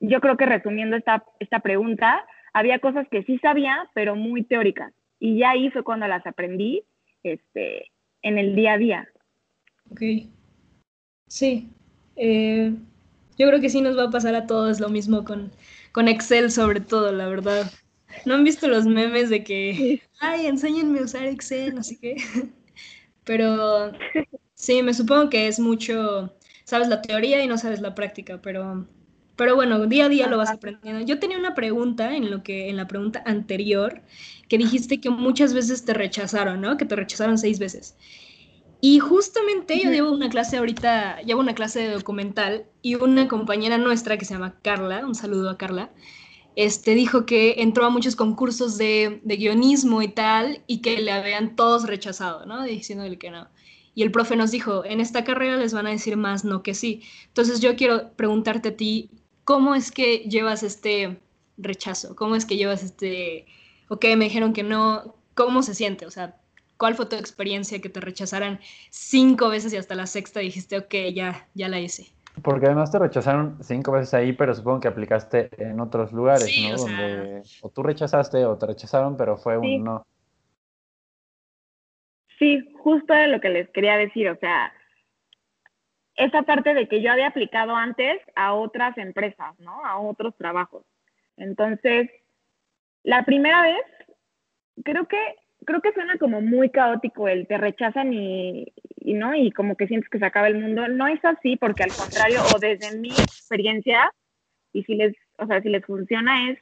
[0.00, 4.92] yo creo que resumiendo esta, esta pregunta, había cosas que sí sabía, pero muy teóricas.
[5.18, 6.84] Y ya ahí fue cuando las aprendí
[7.22, 7.90] este,
[8.22, 9.08] en el día a día.
[9.90, 10.00] Ok.
[11.28, 11.68] Sí.
[12.16, 12.72] Eh,
[13.38, 15.50] yo creo que sí nos va a pasar a todos lo mismo con,
[15.92, 17.70] con Excel sobre todo, la verdad.
[18.24, 22.16] ¿No han visto los memes de que, ay, enséñenme a usar Excel, así que...
[23.26, 23.92] Pero
[24.54, 26.34] sí, me supongo que es mucho,
[26.64, 28.86] sabes la teoría y no sabes la práctica, pero
[29.36, 31.04] pero bueno, día a día lo vas aprendiendo.
[31.04, 34.02] Yo tenía una pregunta en lo que en la pregunta anterior
[34.48, 36.78] que dijiste que muchas veces te rechazaron, ¿no?
[36.78, 37.96] Que te rechazaron seis veces.
[38.80, 43.78] Y justamente yo llevo una clase ahorita, llevo una clase de documental y una compañera
[43.78, 45.90] nuestra que se llama Carla, un saludo a Carla,
[46.56, 51.12] este, dijo que entró a muchos concursos de, de guionismo y tal y que le
[51.12, 52.64] habían todos rechazado, ¿no?
[52.64, 53.48] Diciéndole que no.
[53.94, 56.74] Y el profe nos dijo, en esta carrera les van a decir más no que
[56.74, 57.02] sí.
[57.28, 59.10] Entonces yo quiero preguntarte a ti,
[59.44, 61.20] ¿cómo es que llevas este
[61.58, 62.16] rechazo?
[62.16, 63.46] ¿Cómo es que llevas este,
[63.88, 66.06] ok, me dijeron que no, ¿cómo se siente?
[66.06, 66.40] O sea,
[66.78, 70.94] ¿cuál fue tu experiencia que te rechazaran cinco veces y hasta la sexta dijiste, ok,
[71.14, 72.15] ya, ya la hice?
[72.42, 76.74] Porque además te rechazaron cinco veces ahí, pero supongo que aplicaste en otros lugares, ¿no?
[76.74, 80.06] O, Donde, o tú rechazaste o te rechazaron, pero fue un no.
[82.38, 84.72] Sí, justo era lo que les quería decir, o sea,
[86.16, 89.84] esa parte de que yo había aplicado antes a otras empresas, ¿no?
[89.84, 90.84] A otros trabajos.
[91.36, 92.10] Entonces,
[93.02, 93.82] la primera vez,
[94.84, 98.72] creo que, creo que suena como muy caótico el te rechazan y,
[99.06, 99.34] y, ¿no?
[99.36, 100.88] Y como que sientes que se acaba el mundo.
[100.88, 104.12] No es así, porque al contrario, o desde mi experiencia,
[104.72, 106.58] y si les, o sea, si les funciona es,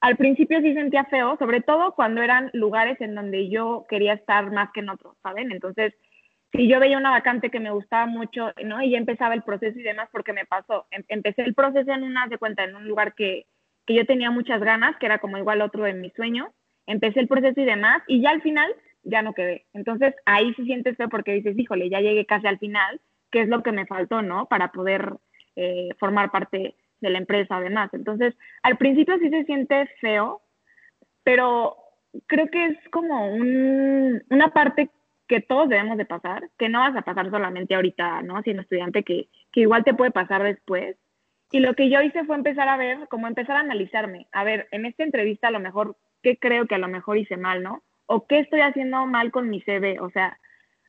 [0.00, 4.52] al principio sí sentía feo, sobre todo cuando eran lugares en donde yo quería estar
[4.52, 5.50] más que en otros, ¿saben?
[5.50, 5.92] Entonces,
[6.52, 8.80] si yo veía una vacante que me gustaba mucho, ¿no?
[8.80, 10.86] Y ya empezaba el proceso y demás, porque me pasó.
[10.92, 13.46] Em, empecé el proceso en una, de cuenta, en un lugar que,
[13.84, 16.50] que yo tenía muchas ganas, que era como igual otro de mis sueños.
[16.86, 18.72] Empecé el proceso y demás, y ya al final
[19.02, 19.66] ya no quedé.
[19.72, 23.48] Entonces ahí sí sientes feo porque dices, híjole, ya llegué casi al final, ¿qué es
[23.48, 24.46] lo que me faltó, no?
[24.46, 25.14] Para poder
[25.56, 27.90] eh, formar parte de la empresa, además.
[27.92, 30.42] Entonces, al principio sí se siente feo,
[31.22, 31.76] pero
[32.26, 34.90] creo que es como un, una parte
[35.28, 38.42] que todos debemos de pasar, que no vas a pasar solamente ahorita, ¿no?
[38.42, 40.96] Siendo estudiante, que, que igual te puede pasar después.
[41.52, 44.26] Y lo que yo hice fue empezar a ver, como empezar a analizarme.
[44.32, 47.36] A ver, en esta entrevista a lo mejor, ¿qué creo que a lo mejor hice
[47.36, 47.82] mal, ¿no?
[48.12, 50.00] O qué estoy haciendo mal con mi CV.
[50.00, 50.36] O sea,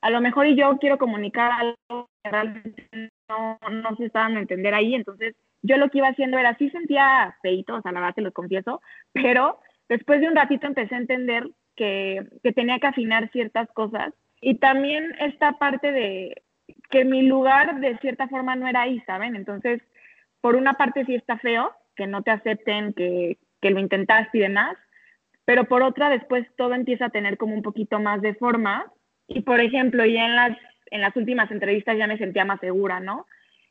[0.01, 2.87] a lo mejor yo quiero comunicar algo que realmente
[3.29, 6.71] no, no se estaban a entender ahí, entonces yo lo que iba haciendo era, sí
[6.71, 8.81] sentía feito, o sea, la verdad te lo confieso,
[9.13, 14.11] pero después de un ratito empecé a entender que, que tenía que afinar ciertas cosas
[14.41, 16.41] y también esta parte de
[16.89, 19.35] que mi lugar de cierta forma no era ahí, ¿saben?
[19.35, 19.79] Entonces,
[20.41, 24.41] por una parte sí está feo, que no te acepten, que, que lo intentaste y
[24.41, 24.75] demás,
[25.51, 28.89] pero por otra después todo empieza a tener como un poquito más de forma
[29.27, 30.57] y por ejemplo, ya en las,
[30.91, 33.25] en las últimas entrevistas ya me sentía más segura, ¿no?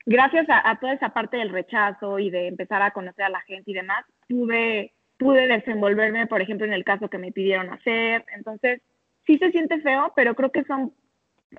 [0.04, 3.70] Gracias a, toda esa parte del rechazo y de empezar a conocer a la gente
[3.70, 8.26] y demás, pude, pude desenvolverme, por ejemplo, en el caso que me pidieron hacer.
[8.36, 8.82] Entonces,
[9.26, 10.92] sí se siente feo, pero creo que son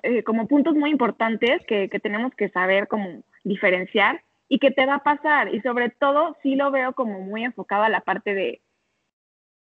[0.04, 4.86] eh, como puntos muy importantes que, que tenemos que saber cómo diferenciar y que te
[4.86, 5.52] va a pasar.
[5.52, 8.60] Y sobre todo, sí lo veo como muy enfocado a la parte de,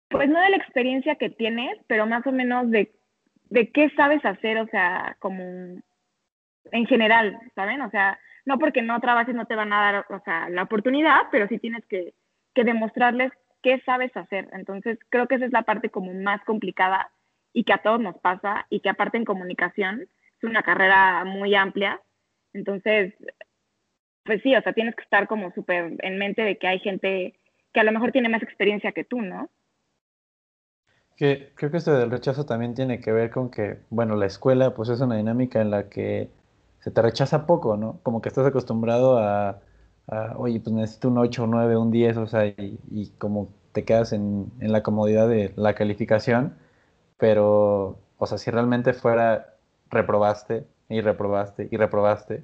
[0.09, 2.91] pues no de la experiencia que tienes, pero más o menos de
[3.49, 5.43] de qué sabes hacer, o sea, como
[6.71, 7.81] en general, ¿saben?
[7.81, 11.21] O sea, no porque no trabajes no te van a dar, o sea, la oportunidad,
[11.31, 12.13] pero sí tienes que,
[12.53, 14.49] que demostrarles qué sabes hacer.
[14.53, 17.11] Entonces, creo que esa es la parte como más complicada
[17.53, 21.55] y que a todos nos pasa y que aparte en comunicación es una carrera muy
[21.55, 22.01] amplia.
[22.53, 23.13] Entonces,
[24.23, 27.39] pues sí, o sea, tienes que estar como súper en mente de que hay gente
[27.73, 29.49] que a lo mejor tiene más experiencia que tú, ¿no?
[31.17, 34.73] Que, creo que esto del rechazo también tiene que ver con que, bueno, la escuela
[34.75, 36.30] pues es una dinámica en la que
[36.80, 37.99] se te rechaza poco, ¿no?
[38.03, 39.60] Como que estás acostumbrado a,
[40.38, 43.84] oye, pues necesito un 8, un 9, un 10, o sea, y, y como te
[43.86, 46.56] quedas en, en, la comodidad de la calificación,
[47.17, 49.56] pero, o sea, si realmente fuera
[49.89, 52.43] reprobaste y reprobaste y reprobaste,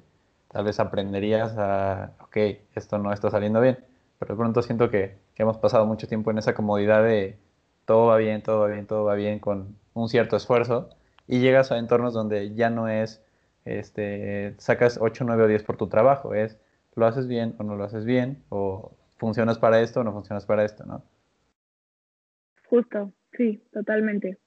[0.52, 2.36] tal vez aprenderías a, ok,
[2.74, 3.78] esto no está saliendo bien,
[4.18, 7.38] pero de pronto siento que, que hemos pasado mucho tiempo en esa comodidad de
[7.84, 10.90] todo va bien, todo va bien, todo va bien con un cierto esfuerzo
[11.26, 13.22] y llegas a entornos donde ya no es,
[13.64, 16.58] este, sacas 8, 9 o 10 por tu trabajo, es
[16.96, 20.46] lo haces bien o no lo haces bien, o funcionas para esto o no funcionas
[20.46, 21.02] para esto, ¿no?
[22.68, 24.38] Justo, sí, totalmente.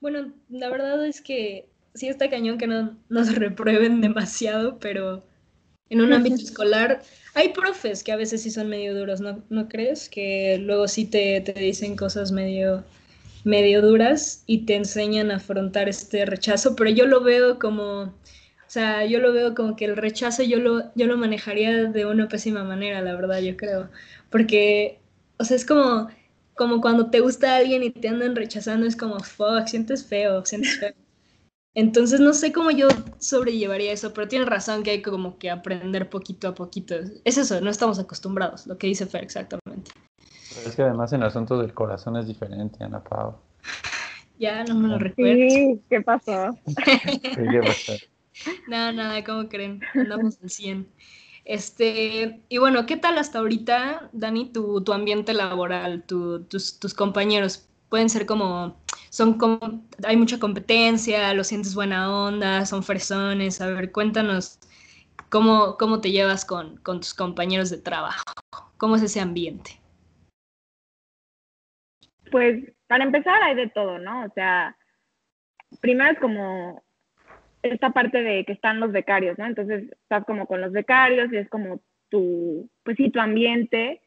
[0.00, 5.22] Bueno, la verdad es que sí está cañón que no nos reprueben demasiado, pero
[5.90, 7.02] en un ámbito escolar
[7.34, 10.08] hay profes que a veces sí son medio duros, ¿no, ¿no crees?
[10.08, 12.84] Que luego sí te, te, dicen cosas medio,
[13.42, 18.12] medio duras y te enseñan a afrontar este rechazo, pero yo lo veo como, o
[18.68, 22.28] sea, yo lo veo como que el rechazo yo lo, yo lo manejaría de una
[22.28, 23.90] pésima manera, la verdad, yo creo.
[24.30, 25.00] Porque,
[25.38, 26.08] o sea, es como,
[26.54, 30.78] como cuando te gusta alguien y te andan rechazando, es como, fuck, sientes feo, sientes
[30.78, 30.94] feo.
[31.74, 32.86] Entonces no sé cómo yo
[33.18, 36.94] sobrellevaría eso, pero tienes razón que hay como que aprender poquito a poquito.
[37.24, 39.90] Es eso, no estamos acostumbrados, lo que dice Fer exactamente.
[40.54, 43.36] Pero es que además en asuntos del corazón es diferente, Ana Pau.
[44.38, 45.34] Ya, no me lo recuerdo.
[45.34, 46.56] Sí, ¿qué pasó?
[46.84, 47.92] ¿Qué pasó?
[48.68, 49.80] Nada, nada, ¿cómo creen?
[49.94, 50.88] Andamos en 100.
[51.44, 56.94] Este, y bueno, ¿qué tal hasta ahorita, Dani, tu, tu ambiente laboral, tu, tus, tus
[56.94, 57.68] compañeros?
[57.88, 58.80] Pueden ser como
[59.14, 59.38] son
[60.02, 63.60] hay mucha competencia, lo sientes buena onda, son fresones.
[63.60, 64.58] A ver, cuéntanos
[65.30, 68.24] cómo, cómo te llevas con, con tus compañeros de trabajo,
[68.76, 69.70] cómo es ese ambiente.
[72.32, 74.24] Pues para empezar hay de todo, ¿no?
[74.24, 74.76] O sea,
[75.80, 76.82] primero es como
[77.62, 79.46] esta parte de que están los becarios, ¿no?
[79.46, 84.00] Entonces estás como con los becarios y es como tu, pues sí, tu ambiente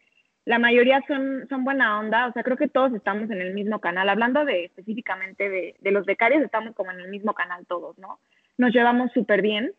[0.48, 3.82] la mayoría son, son buena onda, o sea, creo que todos estamos en el mismo
[3.82, 4.08] canal.
[4.08, 8.22] Hablando de específicamente de, de los becarios, estamos como en el mismo canal todos, ¿no?
[8.58, 9.74] Nos llevamos súper bien.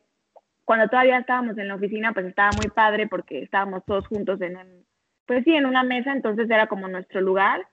[0.67, 4.59] Cuando todavía estábamos en la oficina, pues estaba muy padre porque estábamos todos juntos en
[4.59, 4.85] un,
[5.25, 7.67] pues sí, en una mesa, entonces era como nuestro lugar.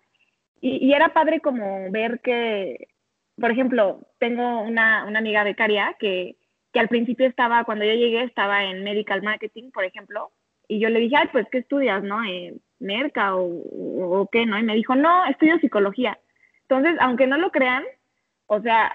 [0.62, 2.88] Y, y era padre como ver que,
[3.36, 6.38] por ejemplo, tengo una, una amiga becaria que,
[6.71, 10.31] que al principio estaba, cuando yo llegué, estaba en medical marketing, por ejemplo,
[10.69, 12.23] y yo le dije, ay, pues, ¿qué estudias, no?
[12.23, 12.55] Eh,
[12.86, 14.58] merca o, o, qué, ¿no?
[14.58, 16.17] Y me dijo, no, estudio psicología.
[16.62, 17.84] Entonces, aunque no lo crean,
[18.48, 18.93] o sea,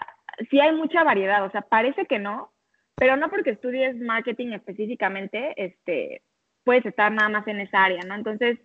[0.51, 2.51] sí hay mucha variedad, o sea, parece que no,
[2.95, 6.23] pero no porque estudies marketing específicamente, este,
[6.65, 8.15] puedes estar nada más en esa área, ¿no?
[8.15, 8.59] Entonces,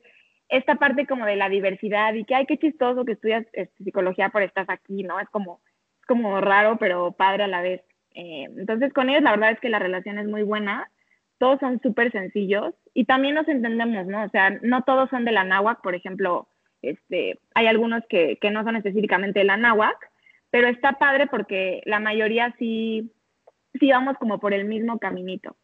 [0.50, 4.30] esta parte como de la diversidad y que, ay, qué chistoso que estudias este, psicología
[4.30, 5.20] por estás aquí, ¿no?
[5.20, 5.62] Es como,
[6.00, 7.82] es como raro, pero padre a la vez.
[8.14, 10.90] Eh, entonces, con ellos la verdad es que la relación es muy buena
[11.38, 14.24] todos son súper sencillos y también nos entendemos, ¿no?
[14.24, 16.48] O sea, no todos son de la náhuac, por ejemplo,
[16.82, 19.98] este, hay algunos que, que no son específicamente de la náhuac,
[20.50, 23.12] pero está padre porque la mayoría sí,
[23.80, 25.58] sí vamos como por el mismo caminito.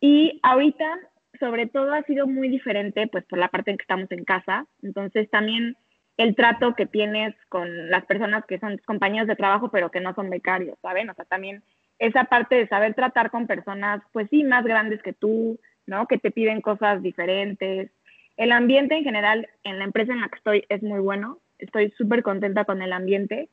[0.00, 0.98] Y ahorita,
[1.38, 4.66] sobre todo, ha sido muy diferente, pues por la parte en que estamos en casa,
[4.82, 5.76] entonces también
[6.16, 10.14] el trato que tienes con las personas que son compañeros de trabajo, pero que no
[10.14, 11.08] son becarios, ¿saben?
[11.08, 11.62] O sea, también
[12.00, 16.06] esa parte de saber tratar con personas, pues sí, más grandes que tú, ¿no?
[16.06, 17.90] Que te piden cosas diferentes.
[18.38, 21.38] El ambiente en general en la empresa en la que estoy es muy bueno.
[21.58, 23.50] Estoy súper contenta con el ambiente.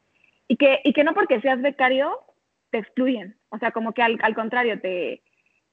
[0.47, 2.19] Y que, y que no porque seas becario
[2.71, 3.35] te excluyen.
[3.49, 5.21] O sea, como que al, al contrario, te,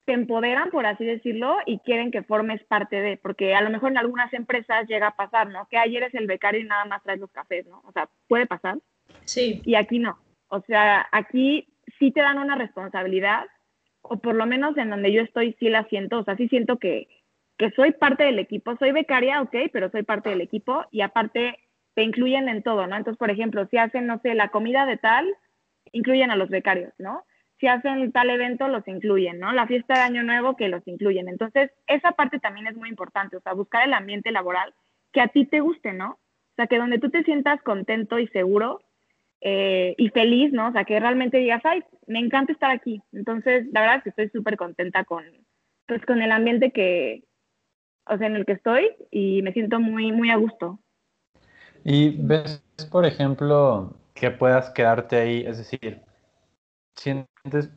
[0.04, 3.92] te empoderan, por así decirlo, y quieren que formes parte de, porque a lo mejor
[3.92, 5.68] en algunas empresas llega a pasar, ¿no?
[5.68, 7.82] Que ayer es el becario y nada más traes los cafés, ¿no?
[7.87, 8.78] O sea, puede pasar.
[9.24, 9.62] Sí.
[9.64, 10.18] Y aquí no.
[10.48, 13.44] O sea, aquí sí te dan una responsabilidad,
[14.02, 16.78] o por lo menos en donde yo estoy sí la siento, o sea, sí siento
[16.78, 17.09] que,
[17.57, 21.59] que soy parte del equipo, soy becaria, ok, pero soy parte del equipo y aparte
[21.94, 22.96] te incluyen en todo, ¿no?
[22.96, 25.26] Entonces, por ejemplo, si hacen, no sé, la comida de tal,
[25.92, 27.24] incluyen a los becarios, ¿no?
[27.64, 29.52] si hacen tal evento, los incluyen, ¿no?
[29.52, 31.28] La fiesta de Año Nuevo, que los incluyen.
[31.28, 34.74] Entonces, esa parte también es muy importante, o sea, buscar el ambiente laboral
[35.12, 36.11] que a ti te guste, ¿no?
[36.11, 38.83] O sea, que donde tú te sientas contento y seguro
[39.46, 40.68] eh, y feliz, ¿no?
[40.68, 43.02] O sea, que realmente digas, ay, me encanta estar aquí.
[43.12, 45.22] Entonces, la verdad es que estoy súper contenta con,
[45.87, 47.24] pues, con el ambiente que,
[48.07, 50.80] o sea, en el que estoy y me siento muy, muy a gusto.
[51.85, 56.00] Y ves, por ejemplo, que puedas quedarte ahí, es decir,
[56.96, 57.70] sientes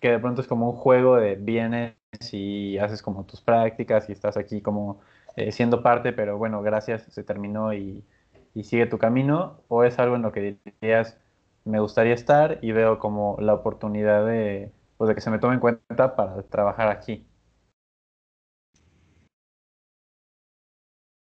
[0.00, 1.94] que de pronto es como un juego de vienes
[2.32, 5.00] y haces como tus prácticas y estás aquí como
[5.36, 8.04] eh, siendo parte, pero bueno, gracias, se terminó y,
[8.54, 9.60] y, sigue tu camino?
[9.68, 11.20] ¿O es algo en lo que dirías,
[11.64, 15.54] me gustaría estar y veo como la oportunidad de, pues, de que se me tome
[15.54, 17.26] en cuenta para trabajar aquí?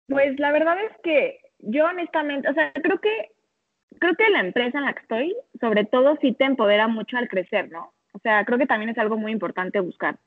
[0.08, 3.32] Pues la verdad es que yo honestamente, o sea, creo que
[3.98, 7.28] creo que la empresa en la que estoy, sobre todo, sí te empodera mucho al
[7.28, 7.92] crecer, ¿no?
[8.12, 10.18] O sea, creo que también es algo muy importante buscar.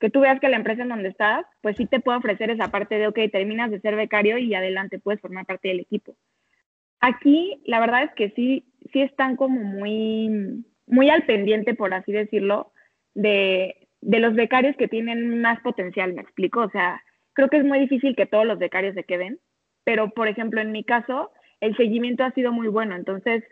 [0.00, 2.70] Que tú veas que la empresa en donde estás, pues sí te puede ofrecer esa
[2.70, 6.16] parte de, ok, terminas de ser becario y adelante puedes formar parte del equipo.
[7.00, 12.12] Aquí, la verdad es que sí, sí están como muy, muy al pendiente, por así
[12.12, 12.72] decirlo,
[13.14, 16.60] de, de los becarios que tienen más potencial, me explico.
[16.60, 17.02] O sea,
[17.34, 19.38] creo que es muy difícil que todos los becarios se queden,
[19.84, 21.30] pero por ejemplo, en mi caso,
[21.60, 22.96] el seguimiento ha sido muy bueno.
[22.96, 23.44] Entonces,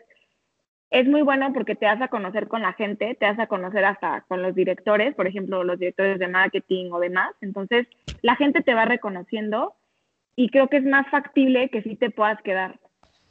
[0.89, 3.83] es muy bueno porque te das a conocer con la gente, te das a conocer
[3.83, 7.31] hasta con los directores, por ejemplo, los directores de marketing o demás.
[7.41, 7.87] Entonces,
[8.21, 9.75] la gente te va reconociendo
[10.35, 12.79] y creo que es más factible que sí te puedas quedar.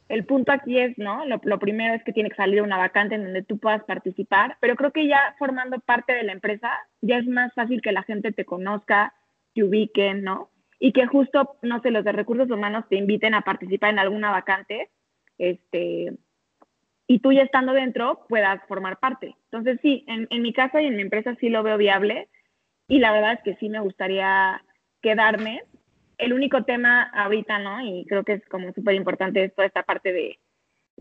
[0.09, 1.25] El punto aquí es, ¿no?
[1.25, 4.75] Lo, primero es que tiene que salir una vacante en donde tú puedas participar, pero
[4.75, 8.31] creo que ya formando parte de la empresa, ya es más fácil que la gente
[8.31, 9.13] te conozca,
[9.53, 10.49] te ubiquen, ¿no?
[10.79, 14.31] y que justo, no sé, los de recursos humanos te inviten a participar en alguna
[14.31, 14.89] vacante,
[15.37, 16.13] este,
[17.07, 19.35] y tú ya estando dentro puedas formar parte.
[19.45, 22.29] Entonces, sí, en, en mi caso y en mi empresa sí lo veo viable
[22.87, 24.61] y la verdad es que sí me gustaría
[25.01, 25.63] quedarme.
[26.17, 27.81] El único tema ahorita, ¿no?
[27.81, 30.39] Y creo que es como súper importante es toda esta parte de,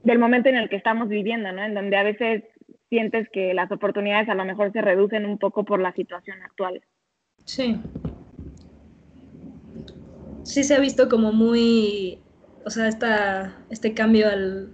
[0.03, 1.65] del momento en el que estamos viviendo, ¿no?
[1.65, 2.45] En donde a veces
[2.89, 6.83] sientes que las oportunidades a lo mejor se reducen un poco por la situación actual.
[7.45, 7.77] Sí,
[10.43, 12.21] sí se ha visto como muy,
[12.65, 14.71] o sea, esta, este cambio al,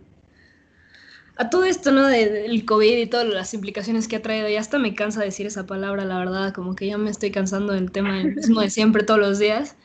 [1.36, 2.06] a todo esto, ¿no?
[2.06, 4.48] Del COVID y todas las implicaciones que ha traído.
[4.48, 7.72] Y hasta me cansa decir esa palabra, la verdad, como que ya me estoy cansando
[7.72, 9.76] del tema mismo de siempre, todos los días.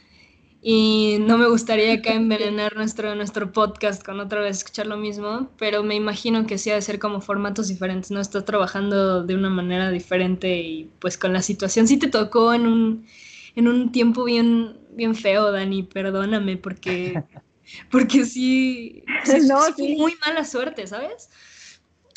[0.70, 5.50] Y no me gustaría acá envenenar nuestro, nuestro podcast con otra vez escuchar lo mismo,
[5.58, 8.20] pero me imagino que sí ha de ser como formatos diferentes, ¿no?
[8.20, 12.68] Estás trabajando de una manera diferente y pues con la situación sí te tocó en
[12.68, 13.08] un,
[13.56, 17.24] en un tiempo bien, bien feo, Dani, perdóname, porque,
[17.90, 19.06] porque sí,
[19.48, 21.30] no, sí, muy mala suerte, ¿sabes?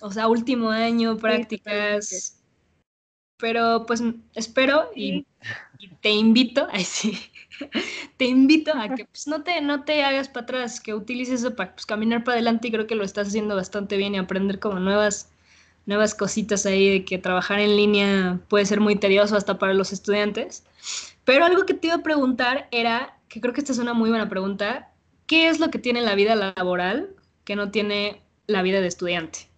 [0.03, 2.37] O sea, último año, prácticas.
[3.37, 4.03] Pero pues
[4.35, 5.25] espero y,
[6.01, 7.17] te invito, ay sí,
[8.17, 11.57] te invito a que pues, no, te, no te hagas para atrás, que utilices eso
[11.57, 14.59] para pues, caminar para adelante y creo que lo estás haciendo bastante bien y aprender
[14.59, 15.31] como nuevas,
[15.87, 19.93] nuevas cositas ahí de que trabajar en línea puede ser muy tedioso hasta para los
[19.93, 20.65] estudiantes.
[21.25, 24.11] Pero algo que te iba a preguntar era, que creo que esta es una muy
[24.11, 24.93] buena pregunta,
[25.27, 27.15] ¿qué es lo que tiene la vida laboral
[27.45, 29.50] que no tiene la vida de estudiante?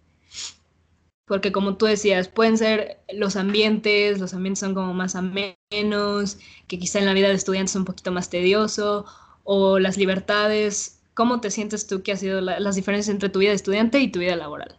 [1.25, 6.77] Porque como tú decías, pueden ser los ambientes, los ambientes son como más amenos, que
[6.77, 9.05] quizá en la vida de estudiante es un poquito más tedioso,
[9.43, 11.01] o las libertades.
[11.13, 13.99] ¿Cómo te sientes tú que ha sido la, las diferencias entre tu vida de estudiante
[13.99, 14.75] y tu vida laboral?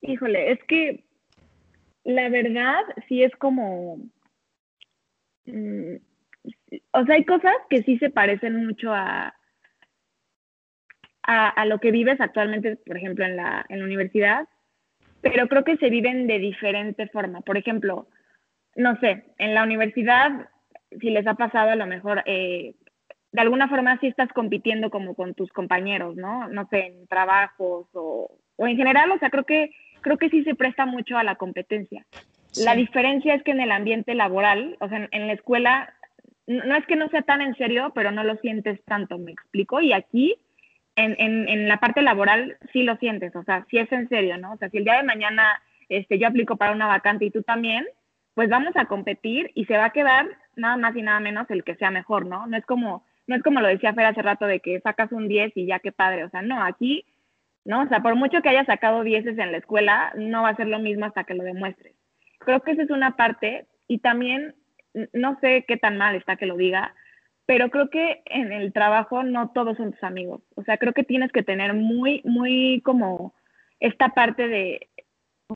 [0.00, 1.04] Híjole, es que
[2.04, 3.98] la verdad sí es como...
[5.44, 5.96] Mm,
[6.92, 9.34] o sea, hay cosas que sí se parecen mucho a,
[11.26, 14.48] a, lo que vives actualmente, por ejemplo, en la, en la universidad,
[15.20, 17.40] pero creo que se viven de diferente forma.
[17.40, 18.08] Por ejemplo,
[18.76, 20.48] no sé, en la universidad,
[21.00, 22.74] si les ha pasado a lo mejor, eh,
[23.32, 26.48] de alguna forma sí estás compitiendo como con tus compañeros, ¿no?
[26.48, 29.70] No sé, en trabajos o, o en general, o sea, creo que,
[30.00, 32.06] creo que sí se presta mucho a la competencia.
[32.64, 35.92] La diferencia es que en el ambiente laboral, o sea, en, la escuela,
[36.46, 39.80] no es que no sea tan en serio, pero no lo sientes tanto, me explico.
[39.80, 40.36] Y aquí,
[40.96, 44.52] en, en, la parte laboral, sí lo sientes, o sea, sí es en serio, ¿no?
[44.52, 47.42] O sea, si el día de mañana este, yo aplico para una vacante y tú
[47.42, 47.86] también,
[48.34, 50.26] pues vamos a competir y se va a quedar
[50.56, 52.46] nada más y nada menos el que sea mejor, ¿no?
[52.46, 55.28] No es como, no es como lo decía Fer hace rato de que sacas un
[55.28, 57.04] 10 y ya qué padre, o sea, no, aquí,
[57.64, 57.82] ¿no?
[57.82, 60.68] O sea, por mucho que hayas sacado 10 en la escuela, no va a ser
[60.68, 61.94] lo mismo hasta que lo demuestres.
[62.38, 64.54] Creo que esa es una parte y también,
[65.12, 66.94] no sé qué tan mal está que lo diga,
[67.46, 70.42] pero creo que en el trabajo no todos son tus amigos.
[70.56, 73.34] O sea, creo que tienes que tener muy, muy como
[73.78, 74.88] esta parte de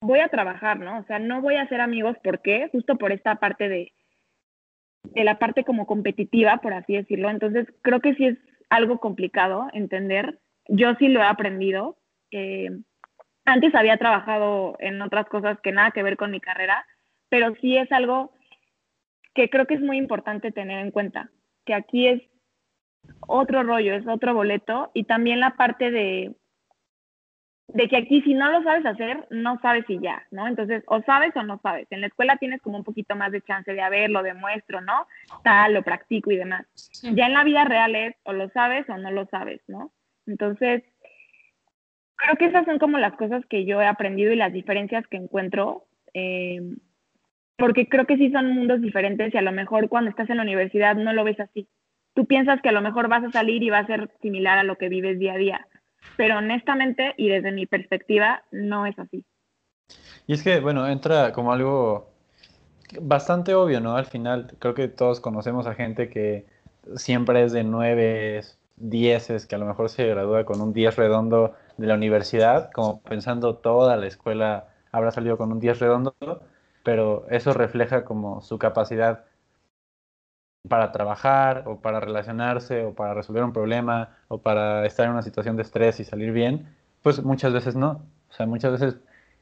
[0.01, 0.99] voy a trabajar, ¿no?
[1.01, 2.69] O sea, no voy a ser amigos, ¿por qué?
[2.71, 3.93] Justo por esta parte de,
[5.03, 7.29] de la parte como competitiva, por así decirlo.
[7.29, 8.39] Entonces, creo que sí es
[8.69, 10.39] algo complicado entender.
[10.69, 11.99] Yo sí lo he aprendido.
[12.31, 12.71] Eh,
[13.45, 16.87] antes había trabajado en otras cosas que nada que ver con mi carrera,
[17.29, 18.33] pero sí es algo
[19.35, 21.31] que creo que es muy importante tener en cuenta,
[21.65, 22.23] que aquí es
[23.27, 26.35] otro rollo, es otro boleto y también la parte de,
[27.69, 30.47] de que aquí si no lo sabes hacer, no sabes si ya, ¿no?
[30.47, 31.87] Entonces, o sabes o no sabes.
[31.91, 34.81] En la escuela tienes como un poquito más de chance de, a ver, lo demuestro,
[34.81, 35.07] ¿no?
[35.45, 36.67] Tal, lo practico y demás.
[37.15, 39.93] Ya en la vida real es o lo sabes o no lo sabes, ¿no?
[40.27, 40.83] Entonces,
[42.17, 45.17] creo que esas son como las cosas que yo he aprendido y las diferencias que
[45.17, 46.61] encuentro, eh,
[47.61, 50.43] porque creo que sí son mundos diferentes y a lo mejor cuando estás en la
[50.43, 51.69] universidad no lo ves así.
[52.15, 54.65] Tú piensas que a lo mejor vas a salir y va a ser similar a
[54.65, 55.69] lo que vives día a día,
[56.17, 59.25] pero honestamente y desde mi perspectiva no es así.
[60.27, 62.11] Y es que, bueno, entra como algo
[63.01, 63.97] bastante obvio, ¿no?
[63.97, 66.47] Al final, creo que todos conocemos a gente que
[66.97, 68.41] siempre es de nueve,
[68.77, 73.01] dieces, que a lo mejor se gradúa con un 10 redondo de la universidad, como
[73.03, 76.15] pensando toda la escuela habrá salido con un 10 redondo,
[76.83, 79.25] pero eso refleja como su capacidad
[80.69, 85.23] para trabajar o para relacionarse o para resolver un problema o para estar en una
[85.23, 86.69] situación de estrés y salir bien,
[87.03, 88.03] pues muchas veces no.
[88.31, 88.97] O sea, muchas veces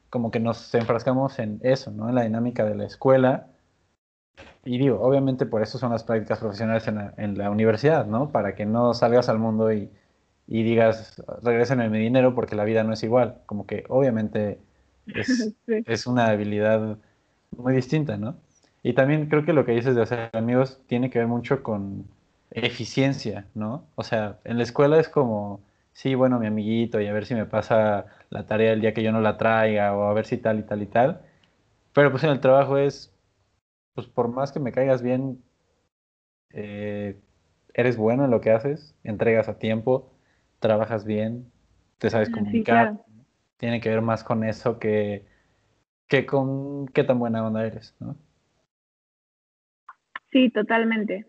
[0.09, 2.09] como que nos enfrascamos en eso, ¿no?
[2.09, 3.47] En la dinámica de la escuela.
[4.65, 8.31] Y digo, obviamente por eso son las prácticas profesionales en la, en la universidad, ¿no?
[8.31, 9.91] Para que no salgas al mundo y,
[10.47, 13.41] y digas, regresenme mi dinero porque la vida no es igual.
[13.45, 14.59] Como que obviamente
[15.07, 16.97] es, es una habilidad
[17.57, 18.37] muy distinta, ¿no?
[18.83, 22.05] Y también creo que lo que dices de hacer amigos tiene que ver mucho con
[22.51, 23.85] eficiencia, ¿no?
[23.95, 25.61] O sea, en la escuela es como,
[25.93, 29.03] sí, bueno, mi amiguito, y a ver si me pasa la tarea el día que
[29.03, 31.21] yo no la traiga, o a ver si tal y tal y tal.
[31.93, 33.13] Pero pues en el trabajo es,
[33.93, 35.43] pues por más que me caigas bien,
[36.51, 37.19] eh,
[37.73, 40.11] eres bueno en lo que haces, entregas a tiempo,
[40.59, 41.51] trabajas bien,
[41.97, 43.03] te sabes comunicar.
[43.57, 45.25] Tiene que ver más con eso que,
[46.09, 48.17] que con qué tan buena onda eres, ¿no?
[50.31, 51.27] Sí, totalmente.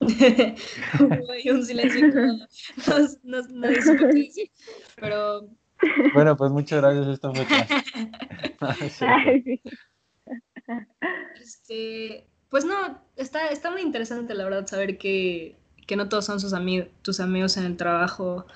[0.00, 2.08] un silencio.
[2.08, 2.48] No,
[3.22, 3.68] no, no,
[4.96, 5.48] pero...
[6.12, 7.06] Bueno, pues muchas gracias.
[7.08, 7.44] Esto fue
[11.40, 15.56] este, pues no, está, está muy interesante la verdad saber que,
[15.86, 18.46] que no todos son sus amigos, tus amigos en el trabajo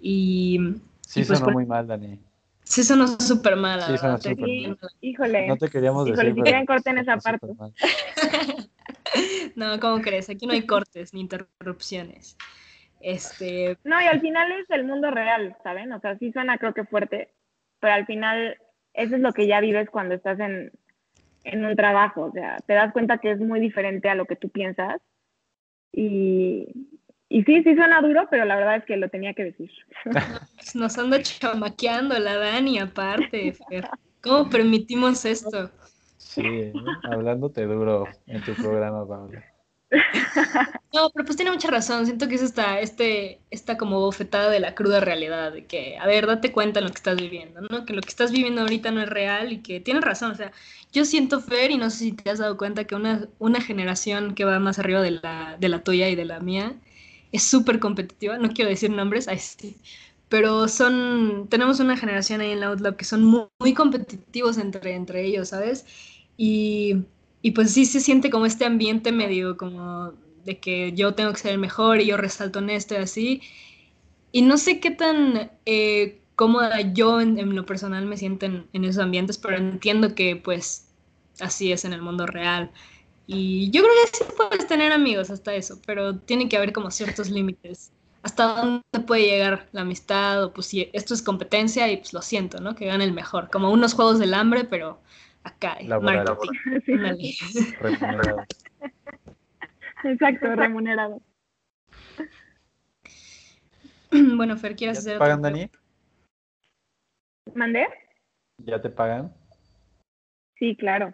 [0.00, 0.60] y...
[1.06, 2.18] Sí, pues, sonó muy mal, Dani.
[2.64, 3.80] Sí, sonó súper mal.
[3.82, 4.78] Sí, sonó súper mal.
[5.00, 5.46] Híjole.
[5.46, 6.34] No te queríamos Híjole, decir.
[6.34, 7.46] si quieren corten esa parte.
[9.54, 10.28] no, ¿cómo crees?
[10.28, 12.36] Aquí no hay cortes ni interrupciones.
[13.00, 13.78] Este...
[13.84, 15.92] No, y al final es el mundo real, ¿saben?
[15.92, 17.32] O sea, sí suena creo que fuerte,
[17.78, 18.58] pero al final
[18.92, 20.72] eso es lo que ya vives cuando estás en,
[21.44, 22.22] en un trabajo.
[22.22, 25.00] O sea, te das cuenta que es muy diferente a lo que tú piensas.
[25.92, 26.66] Y,
[27.28, 29.70] y sí, sí suena duro, pero la verdad es que lo tenía que decir.
[30.74, 33.88] Nos anda chamaqueando la Dani aparte, Fer.
[34.22, 35.70] ¿Cómo permitimos esto?
[36.16, 36.72] Sí,
[37.04, 39.44] hablándote duro en tu programa, Paula.
[40.92, 42.06] No, pero pues tiene mucha razón.
[42.06, 46.06] Siento que es esta, este, esta como bofetada de la cruda realidad, de que, a
[46.06, 47.84] ver, date cuenta de lo que estás viviendo, ¿no?
[47.84, 50.30] Que lo que estás viviendo ahorita no es real y que tienes razón.
[50.32, 50.52] O sea,
[50.92, 54.34] yo siento, Fer, y no sé si te has dado cuenta que una, una generación
[54.34, 56.74] que va más arriba de la, de la tuya y de la mía,
[57.36, 59.76] es súper competitiva, no quiero decir nombres, ahí sí,
[60.28, 65.24] pero son, tenemos una generación ahí en la Outlook que son muy, competitivos entre, entre
[65.24, 65.86] ellos, ¿sabes?
[66.36, 66.96] Y,
[67.42, 70.12] y, pues sí se siente como este ambiente medio como
[70.44, 73.40] de que yo tengo que ser el mejor y yo resalto en esto y así.
[74.32, 78.84] Y no sé qué tan eh, cómoda yo en, lo personal me siento en, en
[78.84, 80.88] esos ambientes, pero entiendo que pues
[81.40, 82.70] así es en el mundo real.
[83.26, 86.90] Y yo creo que sí puedes tener amigos hasta eso, pero tiene que haber como
[86.90, 87.92] ciertos límites.
[88.22, 92.22] Hasta dónde puede llegar la amistad, o pues si esto es competencia y pues lo
[92.22, 92.74] siento, ¿no?
[92.74, 93.50] Que gane el mejor.
[93.50, 95.00] Como unos juegos del hambre, pero
[95.42, 96.48] acá, marketing.
[97.80, 98.44] Remunerado.
[100.04, 101.22] Exacto, remunerado.
[104.10, 105.70] Bueno, Fer, ¿quieres hacer ¿Ya te pagan, Dani?
[107.54, 107.86] ¿Mandé?
[108.58, 109.34] ¿Ya te pagan?
[110.58, 111.12] Sí, claro.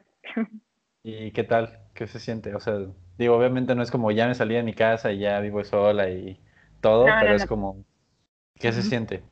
[1.02, 1.81] ¿Y qué tal?
[1.94, 2.54] ¿Qué se siente?
[2.54, 2.74] O sea,
[3.18, 6.08] digo, obviamente no es como ya me salí de mi casa y ya vivo sola
[6.10, 6.40] y
[6.80, 7.84] todo, pero es como,
[8.58, 9.22] ¿qué se siente?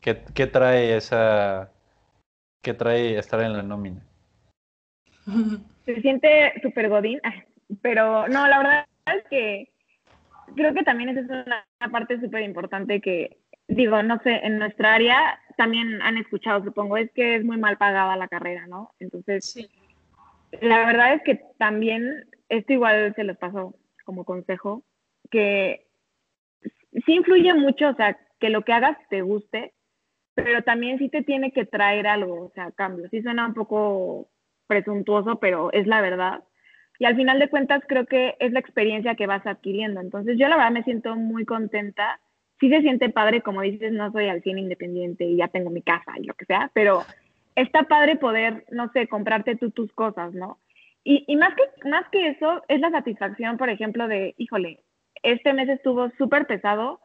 [0.00, 1.72] ¿Qué, ¿Qué trae esa,
[2.62, 4.02] qué trae estar en la nómina?
[5.84, 7.20] Se siente súper godín,
[7.80, 9.72] pero no, la verdad es que
[10.54, 13.38] creo que también esa es una, parte súper importante que,
[13.68, 17.76] digo, no sé, en nuestra área también han escuchado, supongo, es que es muy mal
[17.78, 18.92] pagada la carrera, ¿no?
[18.98, 19.68] Entonces,
[20.60, 23.74] la verdad es que también, esto igual se les pasó
[24.04, 24.84] como consejo,
[25.30, 25.86] que
[27.06, 29.72] sí influye mucho, o sea, que lo que hagas te guste,
[30.34, 33.08] pero también sí te tiene que traer algo, o sea, cambio.
[33.10, 34.28] Sí suena un poco
[34.66, 36.42] presuntuoso, pero es la verdad.
[36.98, 40.00] Y al final de cuentas creo que es la experiencia que vas adquiriendo.
[40.00, 42.20] Entonces yo la verdad me siento muy contenta.
[42.60, 45.82] Sí se siente padre, como dices, no soy al 100 independiente y ya tengo mi
[45.82, 47.02] casa y lo que sea, pero
[47.56, 50.58] está padre poder, no sé, comprarte tú tus cosas, ¿no?
[51.04, 54.84] Y, y más, que, más que eso, es la satisfacción, por ejemplo, de, híjole,
[55.22, 57.00] este mes estuvo súper pesado,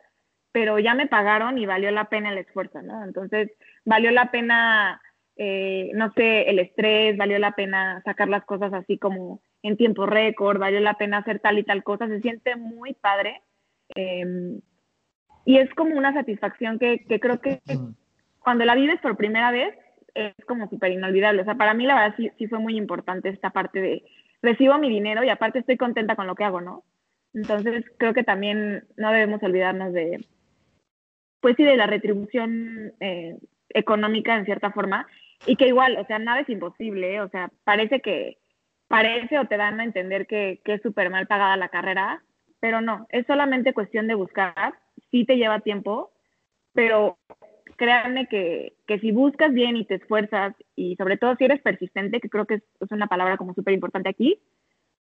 [0.51, 3.03] pero ya me pagaron y valió la pena el esfuerzo, ¿no?
[3.03, 3.51] Entonces,
[3.85, 5.01] valió la pena,
[5.35, 10.05] eh, no sé, el estrés, valió la pena sacar las cosas así como en tiempo
[10.05, 13.41] récord, valió la pena hacer tal y tal cosa, se siente muy padre.
[13.95, 14.61] Em,
[15.45, 17.61] y es como una satisfacción que, que, creo que
[18.39, 19.75] cuando la vives por primera vez
[20.14, 21.41] es como súper inolvidable.
[21.41, 24.03] O sea, para mí la verdad sí, sí fue muy importante esta parte de
[24.41, 26.84] recibo mi dinero y aparte estoy contenta con lo que hago, ¿no?
[27.34, 30.26] Entonces creo que también no debemos olvidarnos de,
[31.41, 33.38] pues sí, de la retribución eh,
[33.70, 35.08] económica en cierta forma
[35.45, 37.22] y que igual, o sea, nada es imposible, ¿eh?
[37.22, 38.38] o sea, parece que,
[38.88, 42.24] parece o te dan a entender que, que es súper mal pagada la carrera,
[42.60, 44.74] pero no, es solamente cuestión de buscar,
[45.12, 46.12] sí te lleva tiempo,
[46.74, 47.18] pero
[47.78, 52.19] créanme que, que si buscas bien y te esfuerzas y sobre todo si eres persistente,
[52.19, 54.41] que creo que es, es una palabra como súper importante aquí,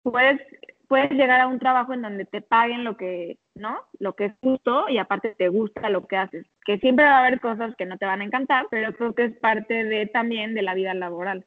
[0.03, 0.41] puedes,
[0.87, 3.81] puedes llegar a un trabajo en donde te paguen lo que, ¿no?
[3.99, 6.45] Lo que es justo y aparte te gusta lo que haces.
[6.65, 9.25] Que siempre va a haber cosas que no te van a encantar, pero creo que
[9.25, 11.45] es parte de también de la vida laboral.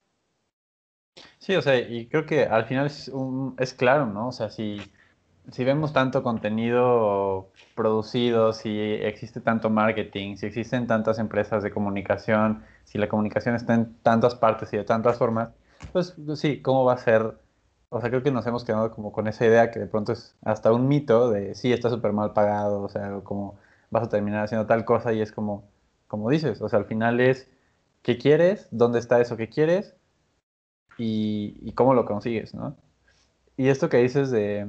[1.38, 3.10] Sí, o sea, y creo que al final es,
[3.58, 4.28] es claro, ¿no?
[4.28, 4.78] O sea, si,
[5.50, 12.64] si vemos tanto contenido producido, si existe tanto marketing, si existen tantas empresas de comunicación,
[12.84, 15.50] si la comunicación está en tantas partes y de tantas formas,
[15.92, 17.34] pues sí, ¿cómo va a ser?
[17.90, 20.36] O sea, creo que nos hemos quedado como con esa idea que de pronto es
[20.42, 23.58] hasta un mito de sí, está súper mal pagado, o sea, como
[23.90, 25.64] vas a terminar haciendo tal cosa y es como,
[26.08, 27.50] como dices, o sea, al final es,
[28.02, 28.68] ¿qué quieres?
[28.70, 29.94] ¿Dónde está eso que quieres?
[30.98, 32.76] y, cómo lo consigues, ¿no?
[33.56, 34.66] Y esto que dices de,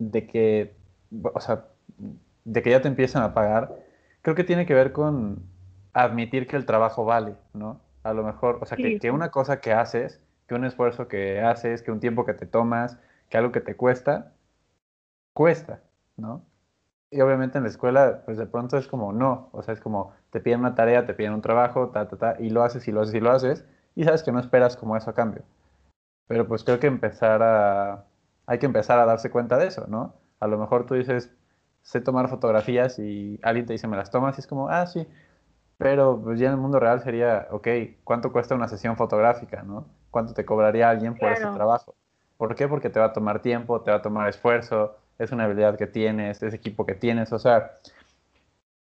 [0.00, 0.74] de que,
[1.22, 1.66] o sea,
[2.44, 3.76] de que ya te empiezan a pagar,
[4.22, 5.44] creo que tiene que ver con
[5.92, 7.80] admitir que el trabajo vale, ¿no?
[8.02, 11.40] A lo mejor, o sea, que, que, una cosa que haces, que un esfuerzo que
[11.40, 12.98] haces, que un tiempo que te tomas,
[13.28, 14.32] que algo que te cuesta,
[15.34, 15.80] cuesta,
[16.16, 16.42] ¿no?
[17.10, 20.12] Y obviamente en la escuela, pues de pronto es como no, o sea, es como
[20.30, 22.92] te piden una tarea, te piden un trabajo, ta, ta, ta, y lo haces y
[22.92, 23.64] lo haces y lo haces,
[23.96, 25.42] y sabes que no esperas como eso a cambio.
[26.26, 28.04] Pero pues creo que empezar a,
[28.50, 30.12] hay que empezar a darse cuenta de eso, ¿no?
[30.40, 31.32] A lo mejor tú dices,
[31.82, 35.06] sé tomar fotografías y alguien te dice, me las tomas y es como, ah, sí.
[35.78, 37.68] Pero pues ya en el mundo real sería, ok,
[38.02, 39.86] ¿cuánto cuesta una sesión fotográfica, no?
[40.10, 41.94] ¿Cuánto te cobraría alguien por ese trabajo?
[42.38, 42.66] ¿Por qué?
[42.66, 45.86] Porque te va a tomar tiempo, te va a tomar esfuerzo, es una habilidad que
[45.86, 47.78] tienes, es equipo que tienes, o sea,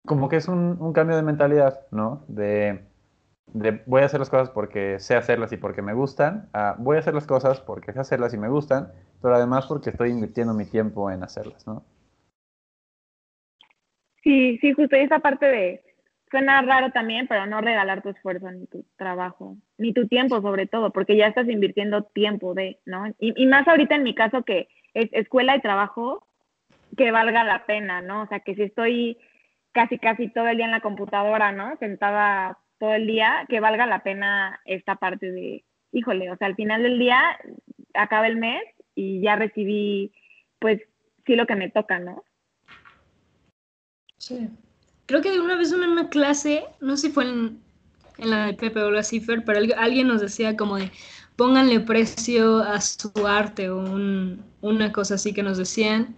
[0.03, 2.23] como que es un, un cambio de mentalidad, ¿no?
[2.27, 2.88] De,
[3.85, 7.13] voy a hacer las cosas porque sé hacerlas y porque me gustan, voy a hacer
[7.13, 8.91] las cosas porque sé hacerlas y me gustan,
[9.21, 11.83] pero además porque estoy invirtiendo mi tiempo en hacerlas, ¿no?
[14.23, 15.81] Sí, sí, justo esa parte de,
[16.29, 20.67] suena raro también, pero no regalar tu esfuerzo ni tu trabajo, ni tu tiempo sobre
[20.67, 23.05] todo, porque ya estás invirtiendo tiempo de, ¿no?
[23.19, 26.27] Y más ahorita en mi caso que es escuela y trabajo,
[26.97, 28.23] que valga la pena, ¿no?
[28.23, 29.17] O sea, que si estoy
[29.71, 31.77] casi, casi todo el día en la computadora, ¿no?
[31.77, 36.55] Sentada todo el día, que valga la pena esta parte de, híjole, o sea, al
[36.55, 37.21] final del día
[37.93, 38.63] acaba el mes
[38.95, 40.13] y ya recibí,
[40.59, 40.81] pues,
[41.25, 42.23] sí lo que me toca, ¿no?
[44.17, 44.49] Sí.
[45.05, 47.61] Creo que de una vez en una clase, no sé si fue en,
[48.17, 50.91] la de Pepe o la Cifer, pero alguien nos decía como de,
[51.35, 53.79] pónganle precio a su arte o
[54.61, 56.15] una cosa así que nos decían.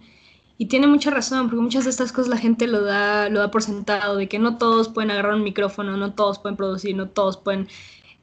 [0.58, 3.50] Y tiene mucha razón, porque muchas de estas cosas la gente lo da, lo da
[3.50, 7.08] por sentado, de que no todos pueden agarrar un micrófono, no todos pueden producir, no
[7.08, 7.68] todos pueden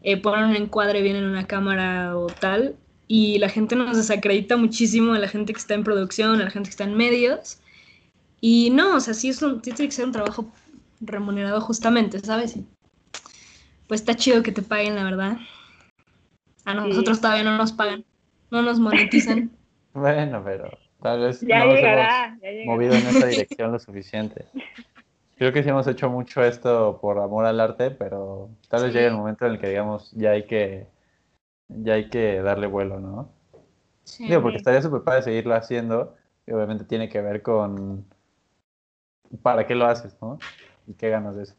[0.04, 2.76] eh, poner un encuadre bien en una cámara o tal.
[3.08, 6.52] Y la gente nos desacredita muchísimo a la gente que está en producción, a la
[6.52, 7.60] gente que está en medios.
[8.40, 10.52] Y no, o sea, sí, es un, tiene que ser un trabajo
[11.02, 12.58] remunerado justamente, ¿sabes?
[13.90, 15.38] pues está chido que te paguen, la verdad.
[16.64, 18.06] A nosotros todavía no nos pagan,
[18.52, 19.50] no nos monetizan.
[19.94, 20.70] bueno, pero
[21.02, 24.46] tal vez ya no llegará, nos hemos movido en esa dirección lo suficiente.
[25.38, 29.08] Creo que sí hemos hecho mucho esto por amor al arte, pero tal vez llegue
[29.08, 30.88] el momento en el que digamos ya hay que
[31.70, 33.32] ya hay que darle vuelo, ¿no?
[34.04, 34.26] Sí.
[34.28, 38.06] Digo, porque estaría súper padre seguirlo haciendo y obviamente tiene que ver con
[39.42, 40.40] para qué lo haces, ¿no?
[40.88, 41.56] Y qué ganas de eso.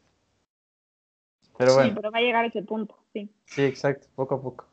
[1.57, 1.89] Pero bueno.
[1.89, 3.33] Sí, pero va a llegar a ese punto, sí.
[3.45, 4.70] Sí, exacto, poco a poco.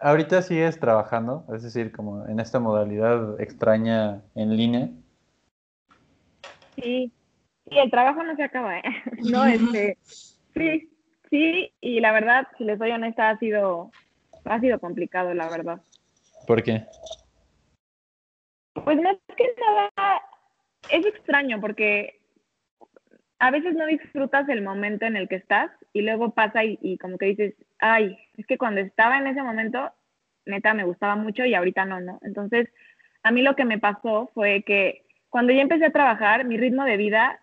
[0.00, 4.88] Ahorita sigues trabajando, es decir, como en esta modalidad extraña en línea.
[6.76, 7.12] Sí,
[7.66, 8.82] y el trabajo no se acaba, ¿eh?
[9.30, 9.98] No, este,
[10.54, 10.90] sí,
[11.28, 13.90] sí, y la verdad, si les soy honesta, ha sido,
[14.44, 15.82] ha sido complicado, la verdad.
[16.46, 16.86] ¿Por qué?
[18.72, 20.22] Pues más que nada,
[20.88, 22.19] es extraño porque
[23.40, 27.16] a veces no disfrutas el momento en el que estás y luego pasa y, como
[27.16, 29.90] que dices, ay, es que cuando estaba en ese momento,
[30.44, 32.20] neta, me gustaba mucho y ahorita no, ¿no?
[32.22, 32.68] Entonces,
[33.22, 36.84] a mí lo que me pasó fue que cuando yo empecé a trabajar, mi ritmo
[36.84, 37.40] de vida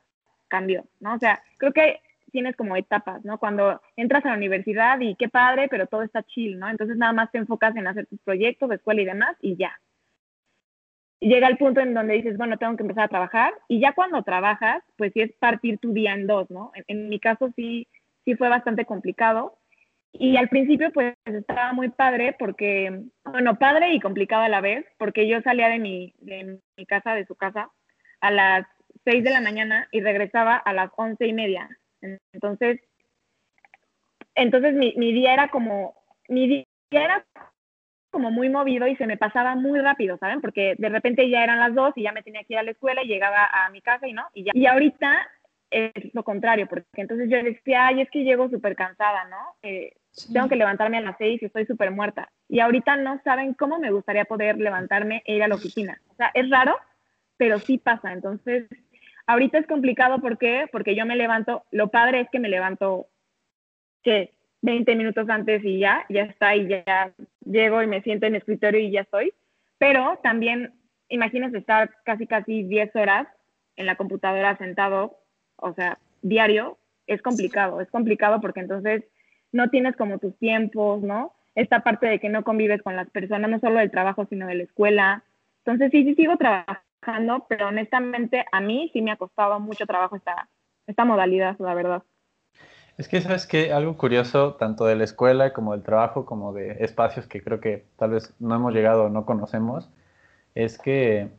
[0.48, 1.16] cambió, ¿no?
[1.16, 2.00] O sea, creo que
[2.32, 3.40] tienes como etapas, ¿no?
[3.40, 6.70] Cuando entras a la universidad y qué padre, pero todo está chill, ¿no?
[6.70, 9.80] Entonces nada más te enfocas en hacer tus proyectos escuela y demás y ya.
[11.20, 14.24] Llega el punto en donde dices, bueno, tengo que empezar a trabajar y ya cuando
[14.24, 16.72] trabajas, pues sí es partir tu día en dos, ¿no?
[16.88, 17.88] En, mi caso sí,
[18.26, 19.58] sí fue bastante complicado
[20.12, 24.86] y al principio pues estaba muy padre porque, bueno, padre y complicado a la vez,
[24.98, 27.70] porque yo salía de mi, de mi casa, de su casa,
[28.22, 28.68] a las
[29.06, 31.70] 6 de la mañana y regresaba a las once y media.
[32.34, 32.80] Entonces,
[34.36, 35.96] entonces mi, mi día era como,
[36.30, 37.26] mi día era
[38.18, 40.42] como muy movido y se me pasaba muy rápido, ¿saben?
[40.42, 42.72] Porque de repente ya eran las dos y ya me tenía que ir a la
[42.72, 44.54] escuela y llegaba a mi casa y no, y ya.
[44.56, 45.30] Y ahorita
[45.70, 49.38] es lo contrario, porque entonces yo decía, ay, es que llego súper cansada, ¿no?
[49.62, 49.94] Eh,
[50.34, 52.32] tengo que levantarme a las seis y estoy súper muerta.
[52.50, 56.02] Y ahorita no saben cómo me gustaría poder levantarme e ir a la oficina.
[56.10, 56.76] O sea, es raro,
[57.38, 58.14] pero sí pasa.
[58.14, 58.66] Entonces,
[59.30, 60.70] Ahorita es complicado, ¿por qué?
[60.72, 63.08] Porque yo me levanto, lo padre es que me levanto,
[64.02, 67.12] que 20 minutos antes y ya, ya está, y ya
[67.46, 69.34] llego y me siento en el escritorio y ya estoy.
[69.78, 70.74] Pero también,
[71.10, 73.28] imagínense estar casi, casi 10 horas
[73.76, 75.20] en la computadora sentado,
[75.58, 79.04] o sea, diario, es complicado, es complicado porque entonces
[79.52, 81.34] no tienes como tus tiempos, ¿no?
[81.56, 84.56] Esta parte de que no convives con las personas, no solo del trabajo, sino de
[84.56, 85.24] la escuela.
[85.60, 86.84] Entonces, sí, sí, sigo trabajando
[87.48, 90.50] pero honestamente a mí sí me ha costado mucho trabajo esta,
[90.88, 92.04] esta modalidad, la verdad.
[92.98, 96.84] Es que, ¿sabes que Algo curioso, tanto de la escuela como del trabajo, como de
[96.84, 99.90] espacios que creo que tal vez no hemos llegado o no conocemos,
[100.56, 101.32] es que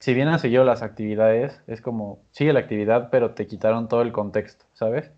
[0.00, 4.02] si bien han seguido las actividades, es como, sigue la actividad, pero te quitaron todo
[4.02, 5.12] el contexto, ¿sabes?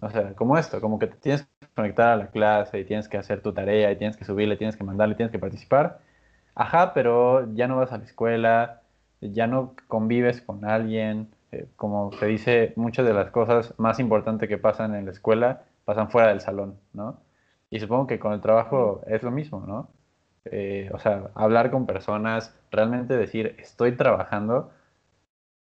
[0.00, 3.08] O sea, como esto, como que te tienes que conectar a la clase y tienes
[3.08, 6.00] que hacer tu tarea y tienes que subirle, tienes que mandarle, tienes que participar.
[6.54, 8.82] Ajá, pero ya no vas a la escuela,
[9.20, 14.48] ya no convives con alguien, eh, como se dice, muchas de las cosas más importantes
[14.48, 17.20] que pasan en la escuela pasan fuera del salón, ¿no?
[17.70, 19.88] Y supongo que con el trabajo es lo mismo, ¿no?
[20.44, 24.70] Eh, o sea, hablar con personas, realmente decir estoy trabajando,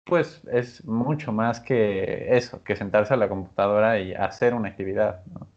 [0.05, 5.23] pues es mucho más que eso, que sentarse a la computadora y hacer una actividad,
[5.27, 5.47] ¿no?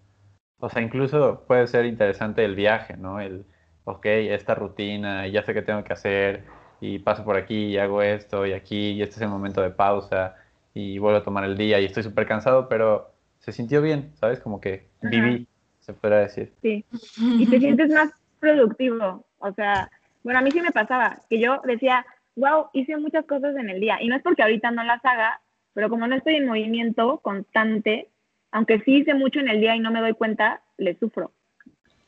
[0.61, 3.20] O sea, incluso puede ser interesante el viaje, ¿no?
[3.20, 3.47] El,
[3.85, 6.45] ok, esta rutina, ya sé qué tengo que hacer,
[6.83, 9.70] y paso por aquí y hago esto y aquí y este es el momento de
[9.70, 10.35] pausa
[10.74, 14.41] y vuelvo a tomar el día y estoy súper cansado, pero se sintió bien, ¿sabes?
[14.41, 15.47] Como que viví,
[15.78, 16.53] se podría decir.
[16.61, 16.85] Sí,
[17.18, 18.11] y te sientes más
[18.41, 19.89] productivo, o sea,
[20.24, 22.05] bueno, a mí sí me pasaba, que yo decía,
[22.35, 25.41] wow, hice muchas cosas en el día, y no es porque ahorita no las haga,
[25.74, 28.09] pero como no estoy en movimiento constante,
[28.51, 31.30] aunque sí hice mucho en el día y no me doy cuenta, le sufro.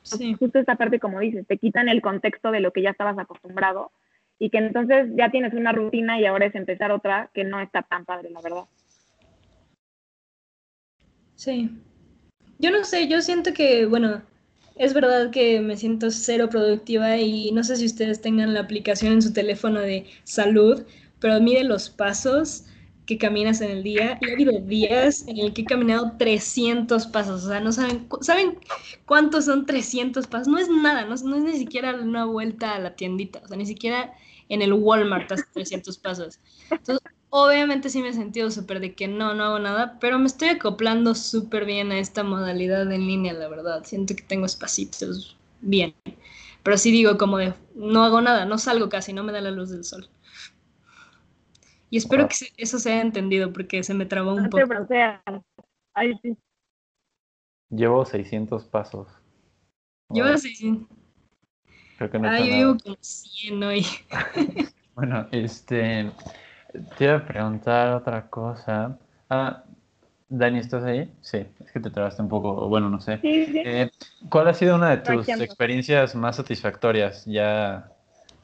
[0.03, 0.35] Sí.
[0.35, 3.93] Justo esta parte, como dices, te quitan el contexto de lo que ya estabas acostumbrado
[4.39, 7.83] y que entonces ya tienes una rutina y ahora es empezar otra que no está
[7.83, 8.65] tan padre, la verdad.
[11.35, 11.71] Sí.
[12.59, 14.23] Yo no sé, yo siento que, bueno,
[14.77, 19.13] es verdad que me siento cero productiva y no sé si ustedes tengan la aplicación
[19.13, 20.85] en su teléfono de salud,
[21.21, 22.67] pero mide los pasos
[23.07, 24.19] que caminas en el día.
[24.21, 27.45] Y ha habido días en el que he caminado 300 pasos.
[27.45, 28.59] O sea, no saben, ¿saben
[29.07, 30.49] cuántos son 300 pasos?
[30.49, 33.41] No es nada, no, no es ni siquiera una vuelta a la tiendita.
[33.45, 34.15] O sea, ni siquiera
[34.49, 36.41] en el Walmart hace 300 pasos.
[36.71, 37.01] Entonces,
[37.31, 40.49] obviamente sí me he sentido súper de que no, no hago nada, pero me estoy
[40.49, 43.85] acoplando súper bien a esta modalidad en línea, la verdad.
[43.85, 45.95] Siento que tengo espacitos bien.
[46.63, 49.51] Pero sí digo como de, no hago nada, no salgo casi, no me da la
[49.51, 50.09] luz del sol.
[51.95, 54.67] Y espero que eso se haya entendido porque se me trabó un poco.
[55.95, 56.37] Ay, sí.
[57.71, 59.07] Llevo 600 pasos.
[60.11, 60.89] Llevo 600.
[61.97, 63.87] Creo que no Ah, yo llevo como 100 hoy.
[64.97, 66.11] bueno, este.
[66.99, 68.99] Te iba a preguntar otra cosa.
[69.31, 69.63] Ah,
[70.29, 71.09] Dani, ¿estás ahí?
[71.21, 73.19] Sí, es que te trabaste un poco, bueno, no sé.
[73.19, 73.63] Sí, sí.
[73.65, 73.89] Eh,
[74.29, 77.89] ¿Cuál ha sido una de tus experiencias más satisfactorias ya,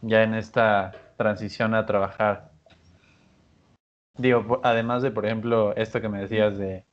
[0.02, 2.49] ya en esta transición a trabajar?
[4.16, 6.84] Digo, además de, por ejemplo, esto que me decías de,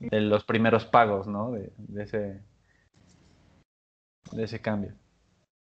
[0.00, 1.50] de los primeros pagos, ¿no?
[1.50, 2.40] De, de ese,
[4.32, 4.92] de ese cambio.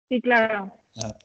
[0.08, 0.72] Sí, claro.
[1.02, 1.16] Ah.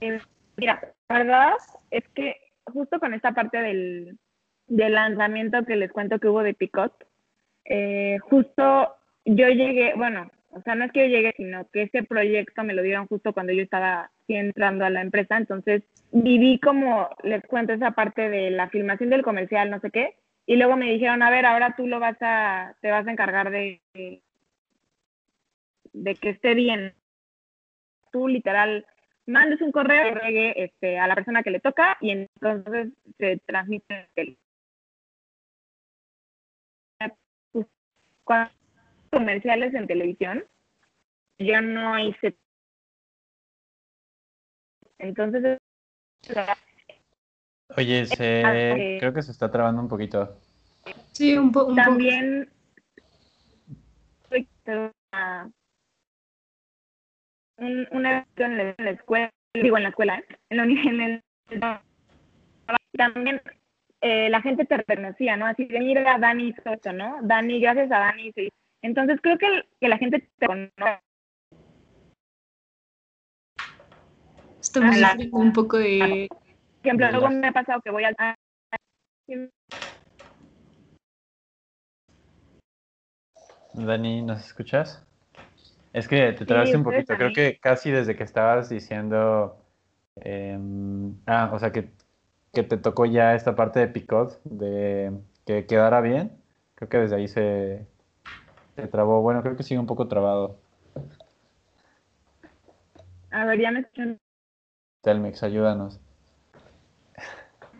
[0.00, 0.20] Eh,
[0.56, 1.52] mira, la verdad
[1.90, 4.18] es que justo con esta parte del,
[4.66, 6.92] del lanzamiento que les cuento que hubo de Picot,
[7.64, 12.02] eh, justo yo llegué, bueno, o sea, no es que yo llegué, sino que ese
[12.04, 15.82] proyecto me lo dieron justo cuando yo estaba entrando a la empresa, entonces
[16.12, 20.14] viví como, les cuento esa parte de la filmación del comercial, no sé qué,
[20.46, 23.50] y luego me dijeron, a ver, ahora tú lo vas a, te vas a encargar
[23.50, 23.80] de,
[25.92, 26.94] de que esté bien.
[28.12, 28.86] Tú literal
[29.26, 33.38] mandes un correo y llegue este, a la persona que le toca y entonces se
[33.46, 34.38] transmite el
[37.52, 37.66] pues,
[38.22, 38.52] cuando
[39.14, 40.44] comerciales en televisión
[41.38, 42.36] yo no hice
[44.98, 45.58] entonces
[47.76, 50.38] Oye, se, eh, creo que se está trabando un poquito.
[51.12, 51.82] Sí, un, po un poco.
[51.88, 52.48] también
[54.66, 55.50] una-
[57.58, 60.24] un, un evento en la, en la escuela, digo en la escuela, ¿eh?
[60.50, 61.22] en la en el,
[62.92, 63.40] también
[64.00, 65.46] eh, la gente te reconocía, ¿no?
[65.46, 67.18] Así de, mira, Dani hizo esto, ¿no?
[67.22, 68.28] Dani, gracias a Dani.
[68.28, 68.56] hizo esto".
[68.84, 69.46] Entonces creo que,
[69.80, 70.74] que la gente te conoce.
[74.60, 76.28] Estamos a la- un poco de...
[76.28, 76.38] Por
[76.90, 78.14] ejemplo, luego me ha pasado que voy al...
[78.18, 78.34] a-
[83.72, 85.02] Dani, ¿nos escuchas?
[85.94, 87.16] Es que te trabaste un poquito.
[87.16, 89.56] Creo que casi desde que estabas diciendo.
[90.16, 91.88] em, ah, o sea, que,
[92.52, 95.10] que te tocó ya esta parte de Picot, de
[95.46, 96.32] que quedara bien.
[96.74, 97.86] Creo que desde ahí se,
[98.76, 99.22] se trabó.
[99.22, 100.58] Bueno, creo que sigue un poco trabado.
[103.30, 104.18] A ver, ya me escuchan.
[105.02, 106.00] Telmex, ayúdanos.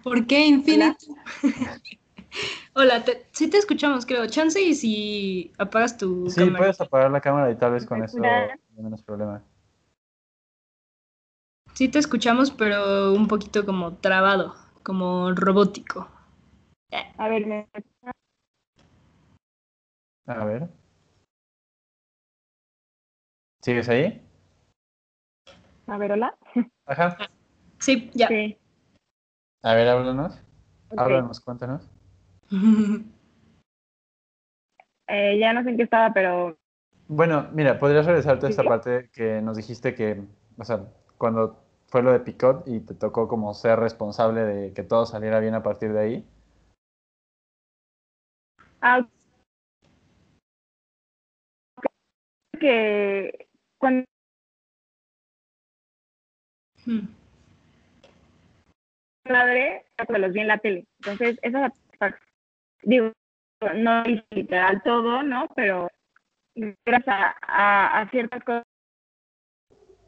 [0.02, 1.06] ¿Por qué infinito?
[2.74, 4.26] Hola, te, sí te escuchamos, creo.
[4.26, 6.58] Chance y si apagas tu Sí, cámara.
[6.58, 9.42] puedes apagar la cámara y tal vez con ¿Me eso hay menos problema.
[11.74, 16.08] Sí te escuchamos, pero un poquito como trabado, como robótico.
[17.16, 17.68] A ver, me...
[20.26, 20.68] A ver.
[23.64, 24.20] ¿Sigues ahí?
[25.86, 26.36] a ver, hola.
[26.84, 27.16] Ajá.
[27.78, 28.28] Sí, ya.
[28.28, 28.58] Sí.
[29.62, 30.34] A ver, háblanos.
[30.90, 30.98] ok.
[31.00, 31.88] Háblanos, cuéntanos.
[35.06, 36.58] Eh, ya no sé en qué estaba, pero
[37.08, 38.68] Bueno, mira, podrías regresarte a esta Sí.
[38.68, 40.22] parte que nos dijiste que,
[40.58, 40.86] o sea,
[41.18, 45.40] cuando fue lo de Picot y te tocó como ser responsable de que todo saliera
[45.40, 46.28] bien a partir de ahí.
[48.80, 49.06] Ah,
[52.58, 53.43] que
[53.84, 54.04] cuando
[56.86, 57.06] Mm.
[59.28, 60.86] madre pues los vi en la tele.
[61.00, 62.28] Entonces, esa satisfacción,
[62.82, 63.12] digo,
[63.74, 65.48] no literal todo, ¿no?
[65.54, 65.88] Pero
[66.54, 68.64] gracias a, a, a ciertas cosas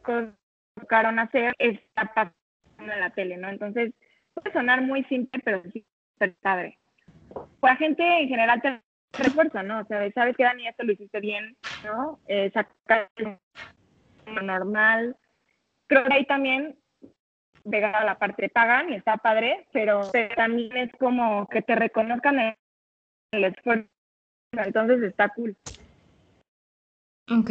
[0.05, 0.33] que
[0.79, 2.35] tocaron hacer, está pasando
[2.79, 3.49] en la tele, ¿no?
[3.51, 3.93] Entonces,
[4.35, 5.85] puede sonar muy simple, pero sí
[6.19, 6.79] está padre.
[7.33, 8.63] Pues la gente en general
[9.11, 9.81] te refuerza, ¿no?
[9.81, 12.21] O sea, sabes que Dani, esto lo hiciste bien, ¿no?
[12.27, 15.17] Eh, sacar lo normal.
[15.87, 16.79] Creo que ahí también
[17.69, 22.39] pegada la parte de pagan y está padre, pero también es como que te reconozcan
[22.39, 22.57] el,
[23.33, 23.89] el esfuerzo.
[24.53, 25.57] Entonces está cool.
[27.31, 27.51] Ok.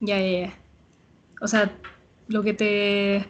[0.00, 0.52] Ya, ya, ya.
[1.40, 1.70] O sea,
[2.28, 3.26] lo que te...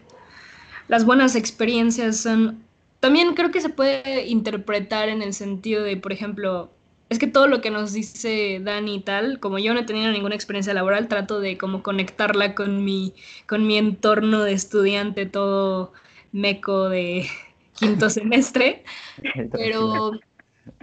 [0.89, 2.64] Las buenas experiencias son...
[3.05, 6.73] También creo que se puede interpretar en el sentido de, por ejemplo,
[7.11, 10.11] es que todo lo que nos dice Dani y tal, como yo no he tenido
[10.11, 13.13] ninguna experiencia laboral, trato de como conectarla con mi,
[13.47, 15.93] con mi entorno de estudiante todo
[16.33, 17.27] meco de
[17.79, 18.85] quinto semestre,
[19.53, 20.13] pero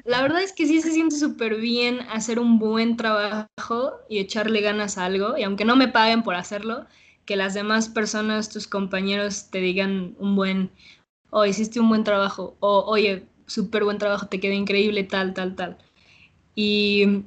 [0.06, 4.62] la verdad es que sí se siente súper bien hacer un buen trabajo y echarle
[4.62, 6.86] ganas a algo, y aunque no me paguen por hacerlo,
[7.26, 10.70] que las demás personas, tus compañeros, te digan un buen,
[11.32, 15.56] oh, hiciste un buen trabajo, o oye, súper buen trabajo, te quedó increíble, tal, tal,
[15.56, 15.78] tal.
[16.56, 17.24] Y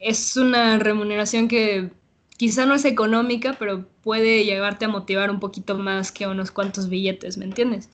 [0.00, 1.90] es una remuneración que
[2.38, 6.88] quizá no es económica, pero puede llevarte a motivar un poquito más que unos cuantos
[6.88, 7.90] billetes, ¿me entiendes?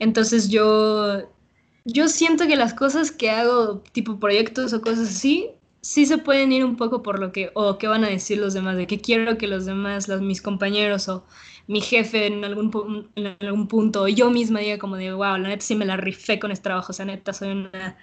[0.00, 1.30] Entonces yo,
[1.84, 6.52] yo siento que las cosas que hago, tipo proyectos o cosas así, sí se pueden
[6.52, 9.00] ir un poco por lo que, o qué van a decir los demás, de qué
[9.00, 11.24] quiero que los demás, los, mis compañeros o
[11.66, 15.48] mi jefe en algún, en algún punto, o yo misma diga como de, wow, la
[15.48, 17.96] neta sí me la rifé con este trabajo, o sea, neta, soy una,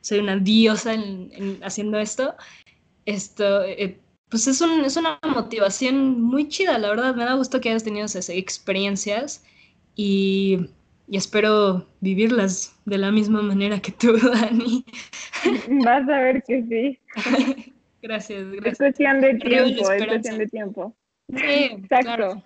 [0.00, 2.34] soy una diosa en, haciendo esto.
[3.06, 7.60] Esto, eh, pues es, un, es una motivación muy chida, la verdad, me da gusto
[7.60, 9.44] que hayas tenido esas experiencias
[9.96, 10.70] y,
[11.08, 14.84] y espero vivirlas de la misma manera que tú, Dani.
[15.84, 16.98] Vas a ver que sí.
[18.02, 18.72] gracias, gracias.
[18.72, 20.94] Es cuestión de tiempo, es cuestión de tiempo.
[21.34, 22.42] Sí, exacto.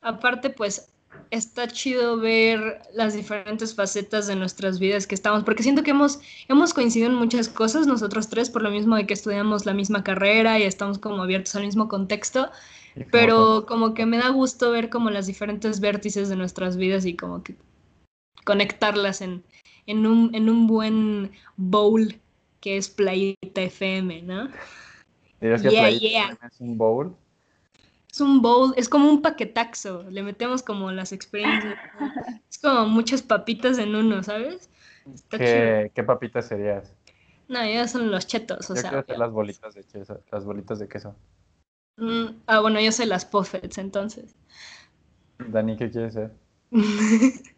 [0.00, 0.92] Aparte, pues
[1.30, 6.20] está chido ver las diferentes facetas de nuestras vidas que estamos, porque siento que hemos,
[6.48, 10.04] hemos coincidido en muchas cosas nosotros tres, por lo mismo de que estudiamos la misma
[10.04, 12.50] carrera y estamos como abiertos al mismo contexto,
[13.10, 17.14] pero como que me da gusto ver como las diferentes vértices de nuestras vidas y
[17.14, 17.54] como que
[18.44, 19.44] conectarlas en,
[19.86, 22.14] en, un, en un buen bowl
[22.60, 24.48] que es Playita FM, ¿no?
[25.40, 26.38] yeah, yeah.
[26.42, 27.14] es un bowl?
[28.10, 31.78] es un bowl, es como un paquetaxo, le metemos como las experiencias,
[32.50, 34.70] es como muchas papitas en uno, ¿sabes?
[35.30, 36.94] ¿Qué, ¿Qué, papitas serías?
[37.48, 38.90] No, ya son los chetos, o yo sea.
[38.90, 41.14] Quiero hacer las bolitas de queso, las bolitas de queso.
[41.96, 44.34] Mm, ah, bueno, yo soy las puffets, entonces.
[45.38, 46.32] Dani, ¿qué quieres ser?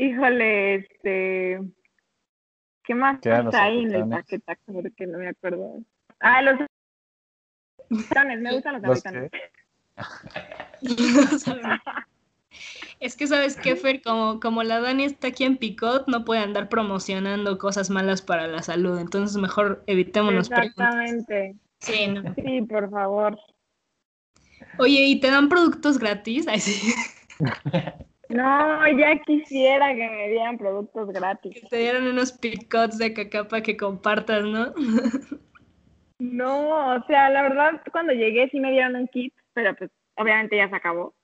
[0.00, 1.60] Híjole, este...
[2.84, 4.72] ¿Qué más está ahí en el paquetaxo?
[4.72, 5.82] Porque no me acuerdo.
[6.20, 6.58] Ah, los...
[7.90, 7.98] Me
[8.54, 9.04] gustan los,
[10.82, 11.44] los
[13.00, 16.40] es que sabes que Fer, como, como la Dani está aquí en Picot, no puede
[16.40, 21.56] andar promocionando cosas malas para la salud, entonces mejor evitémonos Exactamente.
[21.80, 22.34] Sí, no.
[22.36, 23.38] sí, por favor.
[24.78, 26.46] Oye, ¿y te dan productos gratis?
[26.58, 26.94] sí.
[28.30, 31.54] No, ya quisiera que me dieran productos gratis.
[31.60, 34.72] Que te dieran unos picots de caca para que compartas, ¿no?
[36.20, 40.54] No, o sea, la verdad, cuando llegué sí me dieron un kit pero pues obviamente
[40.54, 41.14] ya se acabó.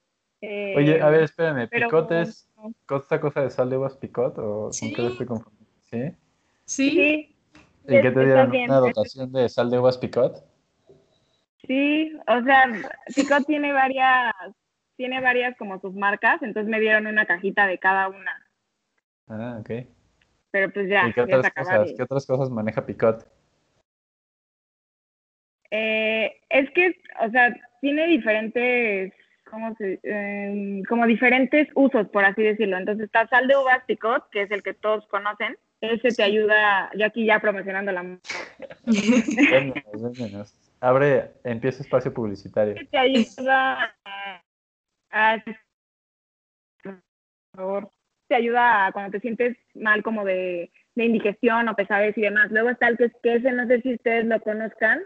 [0.41, 2.49] Oye, a ver, espérame, ¿picot es
[2.89, 4.93] esta cosa de sal de uvas picot o ¿Sí?
[4.93, 5.71] con qué estoy confundiendo?
[5.83, 6.17] ¿Sí?
[6.65, 7.37] Sí.
[7.85, 8.51] ¿Y qué te dieron?
[8.51, 10.43] ¿Una dotación de sal de uvas picot?
[11.67, 12.65] Sí, o sea,
[13.15, 14.33] Picot tiene varias,
[14.97, 18.47] tiene varias como sus marcas, entonces me dieron una cajita de cada una.
[19.29, 19.71] Ah, ok.
[20.51, 21.09] Pero pues ya.
[21.09, 23.27] ¿Y qué otras, cosas, ¿qué otras cosas maneja Picot?
[25.71, 29.13] Eh, es que, o sea, tiene diferentes,
[29.51, 32.79] ¿cómo se, em, como diferentes usos, por así decirlo.
[32.79, 35.57] Entonces está sal de uvas picot, que es el que todos conocen.
[35.81, 38.19] Ese te ayuda, yo aquí ya promocionando la...
[40.81, 42.75] Abre, empieza espacio publicitario.
[42.91, 44.26] Te ayuda a,
[46.83, 47.01] por
[47.55, 47.91] favor,
[48.29, 52.51] te ayuda a cuando te sientes mal como de, de indigestión o pesadez y demás.
[52.51, 55.03] Luego está el que, que ese, no sé si ustedes lo conozcan,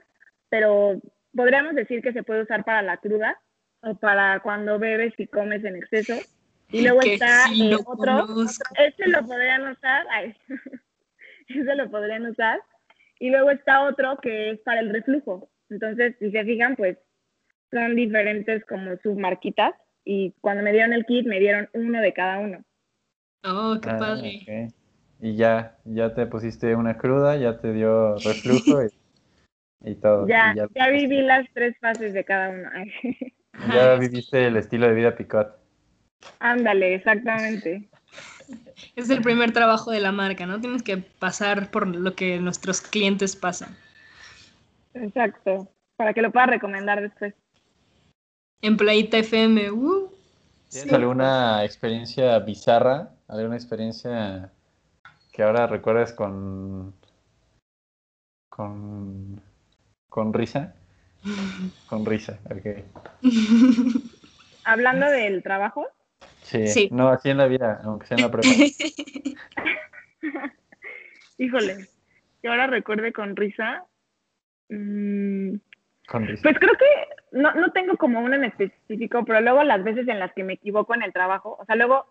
[0.49, 1.01] pero
[1.35, 3.41] podríamos decir que se puede usar para la cruda
[3.83, 6.15] o para cuando bebes y comes en exceso.
[6.71, 8.27] Y luego está eh, otro,
[8.79, 10.35] este lo podrían usar, ay,
[11.49, 12.61] ese lo podrían usar.
[13.19, 15.51] Y luego está otro que es para el reflujo.
[15.69, 16.97] Entonces, si se fijan, pues
[17.71, 19.75] son diferentes como submarquitas.
[20.05, 22.63] Y cuando me dieron el kit, me dieron uno de cada uno.
[23.45, 24.69] Oh, qué ah, padre.
[25.21, 28.83] Y ya, ya te pusiste una cruda, ya te dio reflujo.
[28.93, 29.01] Y
[29.83, 30.29] y todo.
[30.29, 32.71] Ya, ya, viví las tres fases de cada una.
[33.75, 35.59] ya viviste el estilo de vida picot.
[36.39, 37.89] Ándale, exactamente.
[38.97, 40.61] Es el primer trabajo de la marca, ¿no?
[40.61, 43.77] Tienes que pasar por lo que nuestros clientes pasan.
[44.95, 47.35] Exacto, para que lo puedas recomendar después.
[48.63, 50.11] En Playita FM, uh,
[50.69, 53.11] ¿Tienes alguna experiencia bizarra?
[53.29, 54.53] ¿Alguna experiencia
[55.33, 56.95] que ahora recuerdas con,
[58.49, 59.41] con
[60.11, 60.75] ¿Con risa?
[61.89, 62.85] Con risa, ok.
[64.65, 65.87] ¿Hablando del trabajo?
[66.43, 68.49] Sí, no, así en la vida, aunque sea en la prueba.
[71.39, 71.89] Híjole,
[72.43, 73.85] que ahora recuerde con risa.
[74.69, 75.57] Mm,
[76.09, 76.43] con risa.
[76.43, 80.19] Pues creo que no, no tengo como una en específico, pero luego las veces en
[80.19, 82.07] las que me equivoco en el trabajo, o sea, luego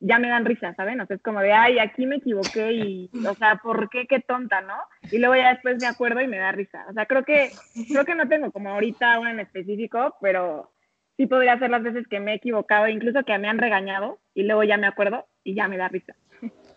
[0.00, 1.00] ya me dan risa, ¿saben?
[1.00, 4.06] O sea, es como de, ay, aquí me equivoqué y, o sea, ¿por qué?
[4.06, 4.74] Qué tonta, ¿no?
[5.12, 6.84] Y luego ya después me acuerdo y me da risa.
[6.90, 7.50] O sea, creo que,
[7.88, 10.72] creo que no tengo como ahorita una en específico, pero
[11.16, 14.42] sí podría ser las veces que me he equivocado, incluso que me han regañado y
[14.42, 16.14] luego ya me acuerdo y ya me da risa.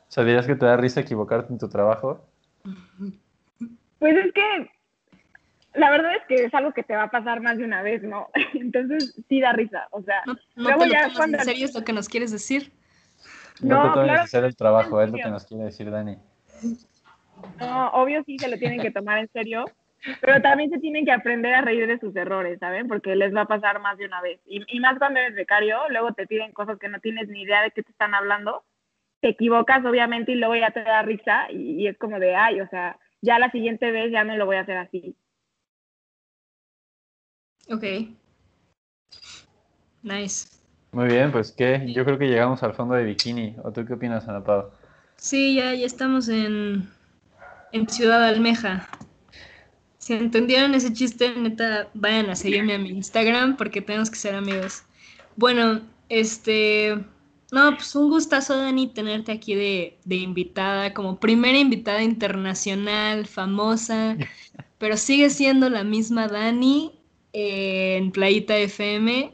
[0.08, 2.24] ¿Sabías que te da risa equivocarte en tu trabajo?
[3.98, 4.70] Pues es que
[5.76, 8.04] la verdad es que es algo que te va a pasar más de una vez,
[8.04, 8.30] ¿no?
[8.54, 11.38] Entonces sí da risa, o sea, no, no te lo ya cuando...
[11.38, 12.72] en serio es lo que nos quieres decir.
[13.62, 16.18] No, no te tomes claro, hacer el trabajo, es lo que nos quiere decir Dani.
[17.60, 19.66] No, obvio sí se lo tienen que tomar en serio,
[20.22, 22.88] pero también se tienen que aprender a reír de sus errores, ¿saben?
[22.88, 24.40] Porque les va a pasar más de una vez.
[24.46, 27.62] Y, y más cuando eres becario, luego te piden cosas que no tienes ni idea
[27.62, 28.64] de qué te están hablando,
[29.22, 32.60] te equivocas obviamente y luego ya te da risa y, y es como de, ay,
[32.62, 35.16] o sea, ya la siguiente vez ya no lo voy a hacer así.
[37.70, 37.84] Ok.
[40.04, 40.48] Nice.
[40.92, 43.56] Muy bien, pues qué, yo creo que llegamos al fondo de bikini.
[43.64, 44.70] ¿O tú qué opinas, Ana Pau?
[45.18, 46.90] Sí, ya, ya estamos en,
[47.72, 48.88] en Ciudad Almeja.
[49.98, 54.36] Si entendieron ese chiste, neta, vayan a seguirme a mi Instagram porque tenemos que ser
[54.36, 54.84] amigos.
[55.36, 57.04] Bueno, este.
[57.52, 64.16] No, pues un gustazo, Dani, tenerte aquí de, de invitada, como primera invitada internacional, famosa,
[64.78, 66.95] pero sigue siendo la misma Dani
[67.38, 69.34] en Playita FM.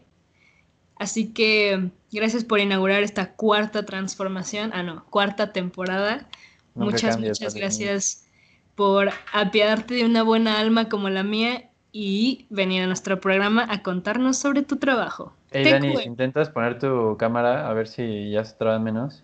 [0.97, 6.28] Así que gracias por inaugurar esta cuarta transformación, ah no, cuarta temporada.
[6.74, 8.28] muchas, muchas gracias
[8.76, 13.84] por apiadarte de una buena alma como la mía y venir a nuestro programa a
[13.84, 15.34] contarnos sobre tu trabajo.
[15.52, 19.24] Hey Dani, ¿intentas poner tu cámara a ver si ya se traba menos?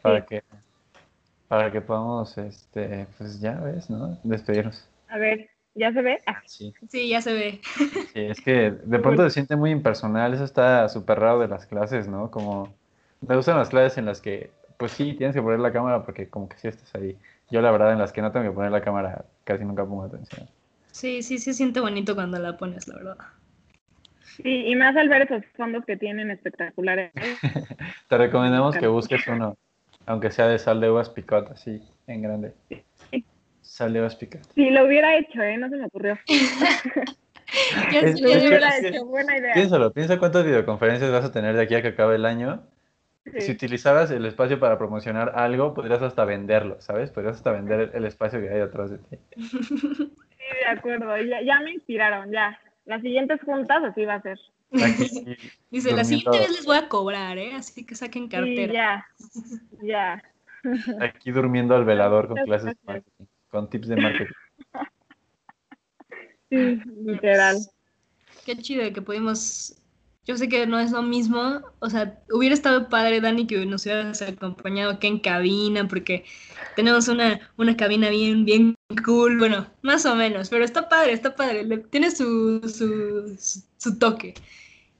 [0.00, 0.42] Para que
[1.48, 4.18] para que podamos, este, pues ya ves, ¿no?
[4.22, 4.88] Despedirnos.
[5.08, 6.18] A ver, ¿Ya se ve?
[6.26, 6.40] Ah.
[6.46, 6.72] Sí.
[6.88, 7.60] sí, ya se ve.
[8.12, 11.66] Sí, es que de pronto se siente muy impersonal, eso está súper raro de las
[11.66, 12.30] clases, ¿no?
[12.30, 12.72] Como
[13.26, 16.28] me gustan las clases en las que, pues sí, tienes que poner la cámara porque
[16.28, 17.16] como que sí estás ahí.
[17.50, 20.04] Yo la verdad en las que no tengo que poner la cámara casi nunca pongo
[20.04, 20.48] atención.
[20.92, 23.16] Sí, sí, se siente bonito cuando la pones, la verdad.
[24.22, 27.12] Sí, y más al ver esos fondos que tienen espectaculares.
[28.08, 29.56] Te recomendamos que busques uno,
[30.06, 32.54] aunque sea de sal de uvas picot, así, en grande.
[33.74, 34.40] Sale picar.
[34.54, 35.58] Si lo hubiera hecho, ¿eh?
[35.58, 36.16] No se me ocurrió.
[36.28, 39.52] es, lo hubiera hecho, buena idea.
[39.52, 42.62] Piénsalo, piensa cuántas videoconferencias vas a tener de aquí a que acabe el año.
[43.36, 47.10] Si utilizaras el espacio para promocionar algo, podrías hasta venderlo, ¿sabes?
[47.10, 49.18] Podrías hasta vender el espacio que hay atrás de ti.
[50.44, 51.16] Sí, de acuerdo.
[51.22, 52.56] Ya, ya me inspiraron, ya.
[52.84, 54.38] Las siguientes juntas así va a ser.
[55.70, 57.54] Dice, la siguiente vez les voy a cobrar, ¿eh?
[57.54, 59.08] Así que saquen cartera.
[59.16, 59.40] Sí,
[59.82, 60.22] ya,
[60.62, 61.00] ya.
[61.00, 64.32] Aquí durmiendo al velador con clases de marketing con tips de marketing.
[66.50, 67.56] Sí, literal.
[68.44, 69.74] Qué chido que pudimos.
[70.24, 73.86] Yo sé que no es lo mismo, o sea, hubiera estado padre, Dani, que nos
[73.86, 76.24] hubieras acompañado aquí en cabina, porque
[76.76, 81.34] tenemos una, una cabina bien, bien cool, bueno, más o menos, pero está padre, está
[81.34, 83.36] padre, tiene su, su,
[83.76, 84.34] su toque.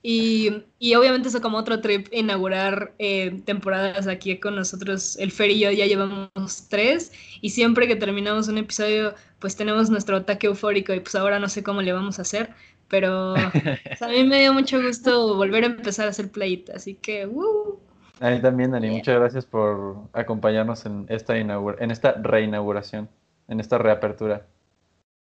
[0.07, 5.17] Y, y, obviamente eso como otro trip, inaugurar eh, temporadas aquí con nosotros.
[5.17, 9.89] El Fer y yo ya llevamos tres y siempre que terminamos un episodio pues tenemos
[9.89, 12.51] nuestro ataque eufórico y pues ahora no sé cómo le vamos a hacer.
[12.89, 13.33] Pero
[13.63, 17.27] pues, a mí me dio mucho gusto volver a empezar a hacer playita, así que...
[17.27, 17.79] Uh.
[18.21, 23.09] A mí también, Dani, muchas gracias por acompañarnos en esta, en esta reinauguración,
[23.49, 24.47] en esta reapertura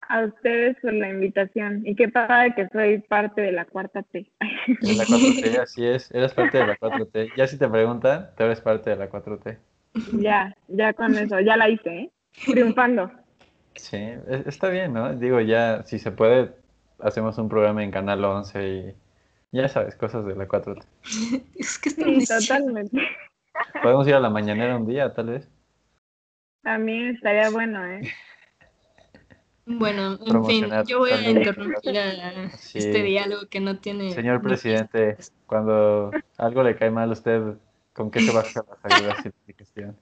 [0.09, 1.81] a ustedes por la invitación.
[1.85, 4.29] Y qué padre que soy parte de la cuarta T.
[4.67, 6.11] De la 4T, así es.
[6.11, 7.31] Eres parte de la 4T.
[7.35, 9.57] Ya si te preguntan, tú eres parte de la 4T.
[10.19, 12.11] Ya, ya con eso, ya la hice, ¿eh?
[12.45, 13.11] Triunfando.
[13.75, 15.13] Sí, e, está bien, ¿no?
[15.15, 16.51] Digo, ya, si se puede,
[16.99, 18.95] hacemos un programa en Canal 11 y
[19.51, 20.83] ya sabes, cosas de la 4T.
[21.55, 22.97] es que sí, totalmente.
[23.81, 25.49] Podemos ir a la mañanera un día, tal vez.
[26.63, 28.01] También estaría bueno, ¿eh?
[29.65, 34.11] Bueno, en fin, yo voy a interrumpir a este diálogo que no tiene...
[34.11, 37.41] Señor presidente, cuando algo le cae mal a usted,
[37.93, 39.97] ¿con qué se baja las ayudas de gestión?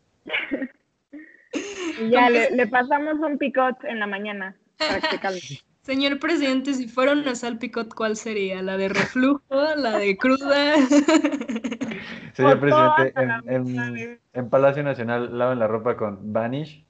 [2.09, 5.20] Ya, le, pasamos un picot en la mañana para que
[5.82, 8.62] Señor presidente, si fuera una sal picot, ¿cuál sería?
[8.62, 9.41] ¿La de reflujo?
[9.49, 10.76] ¿La de cruda?
[12.34, 13.14] Señor presidente,
[13.47, 16.86] en, en Palacio Nacional lavan la ropa con Vanish.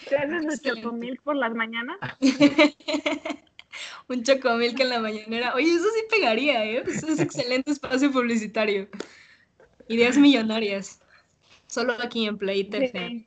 [0.08, 1.96] ¿Te haces un chocomilk por las mañanas?
[4.08, 5.54] un chocomilk en la mañanera.
[5.54, 6.82] Oye, eso sí pegaría, ¿eh?
[6.86, 8.88] es excelente espacio publicitario.
[9.88, 11.00] Ideas millonarias.
[11.66, 13.26] Solo aquí en Play TV.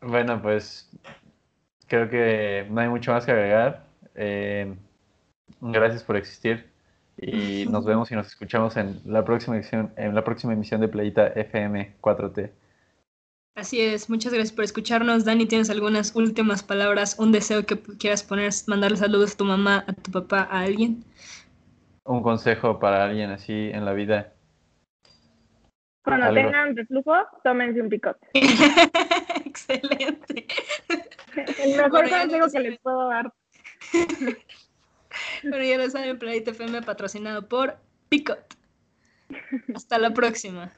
[0.00, 0.90] Bueno, pues
[1.86, 3.86] creo que no hay mucho más que agregar.
[4.14, 4.74] Eh,
[5.60, 6.70] gracias por existir
[7.16, 10.88] Y nos vemos y nos escuchamos en la próxima emisión, en la próxima emisión de
[10.88, 12.50] Playita FM 4T.
[13.56, 15.24] Así es, muchas gracias por escucharnos.
[15.24, 19.84] Dani, ¿tienes algunas últimas palabras, un deseo que quieras poner, mandarle saludos a tu mamá,
[19.86, 21.04] a tu papá, a alguien?
[22.04, 24.32] Un consejo para alguien así en la vida.
[26.02, 28.26] Cuando tengan reflujo, tómense un picote.
[29.44, 30.46] Excelente.
[31.62, 33.32] El mejor consejo que les puedo dar.
[35.42, 37.76] bueno, ya lo saben, Playita FM patrocinado por
[38.08, 38.56] Picot.
[39.74, 40.72] Hasta la próxima.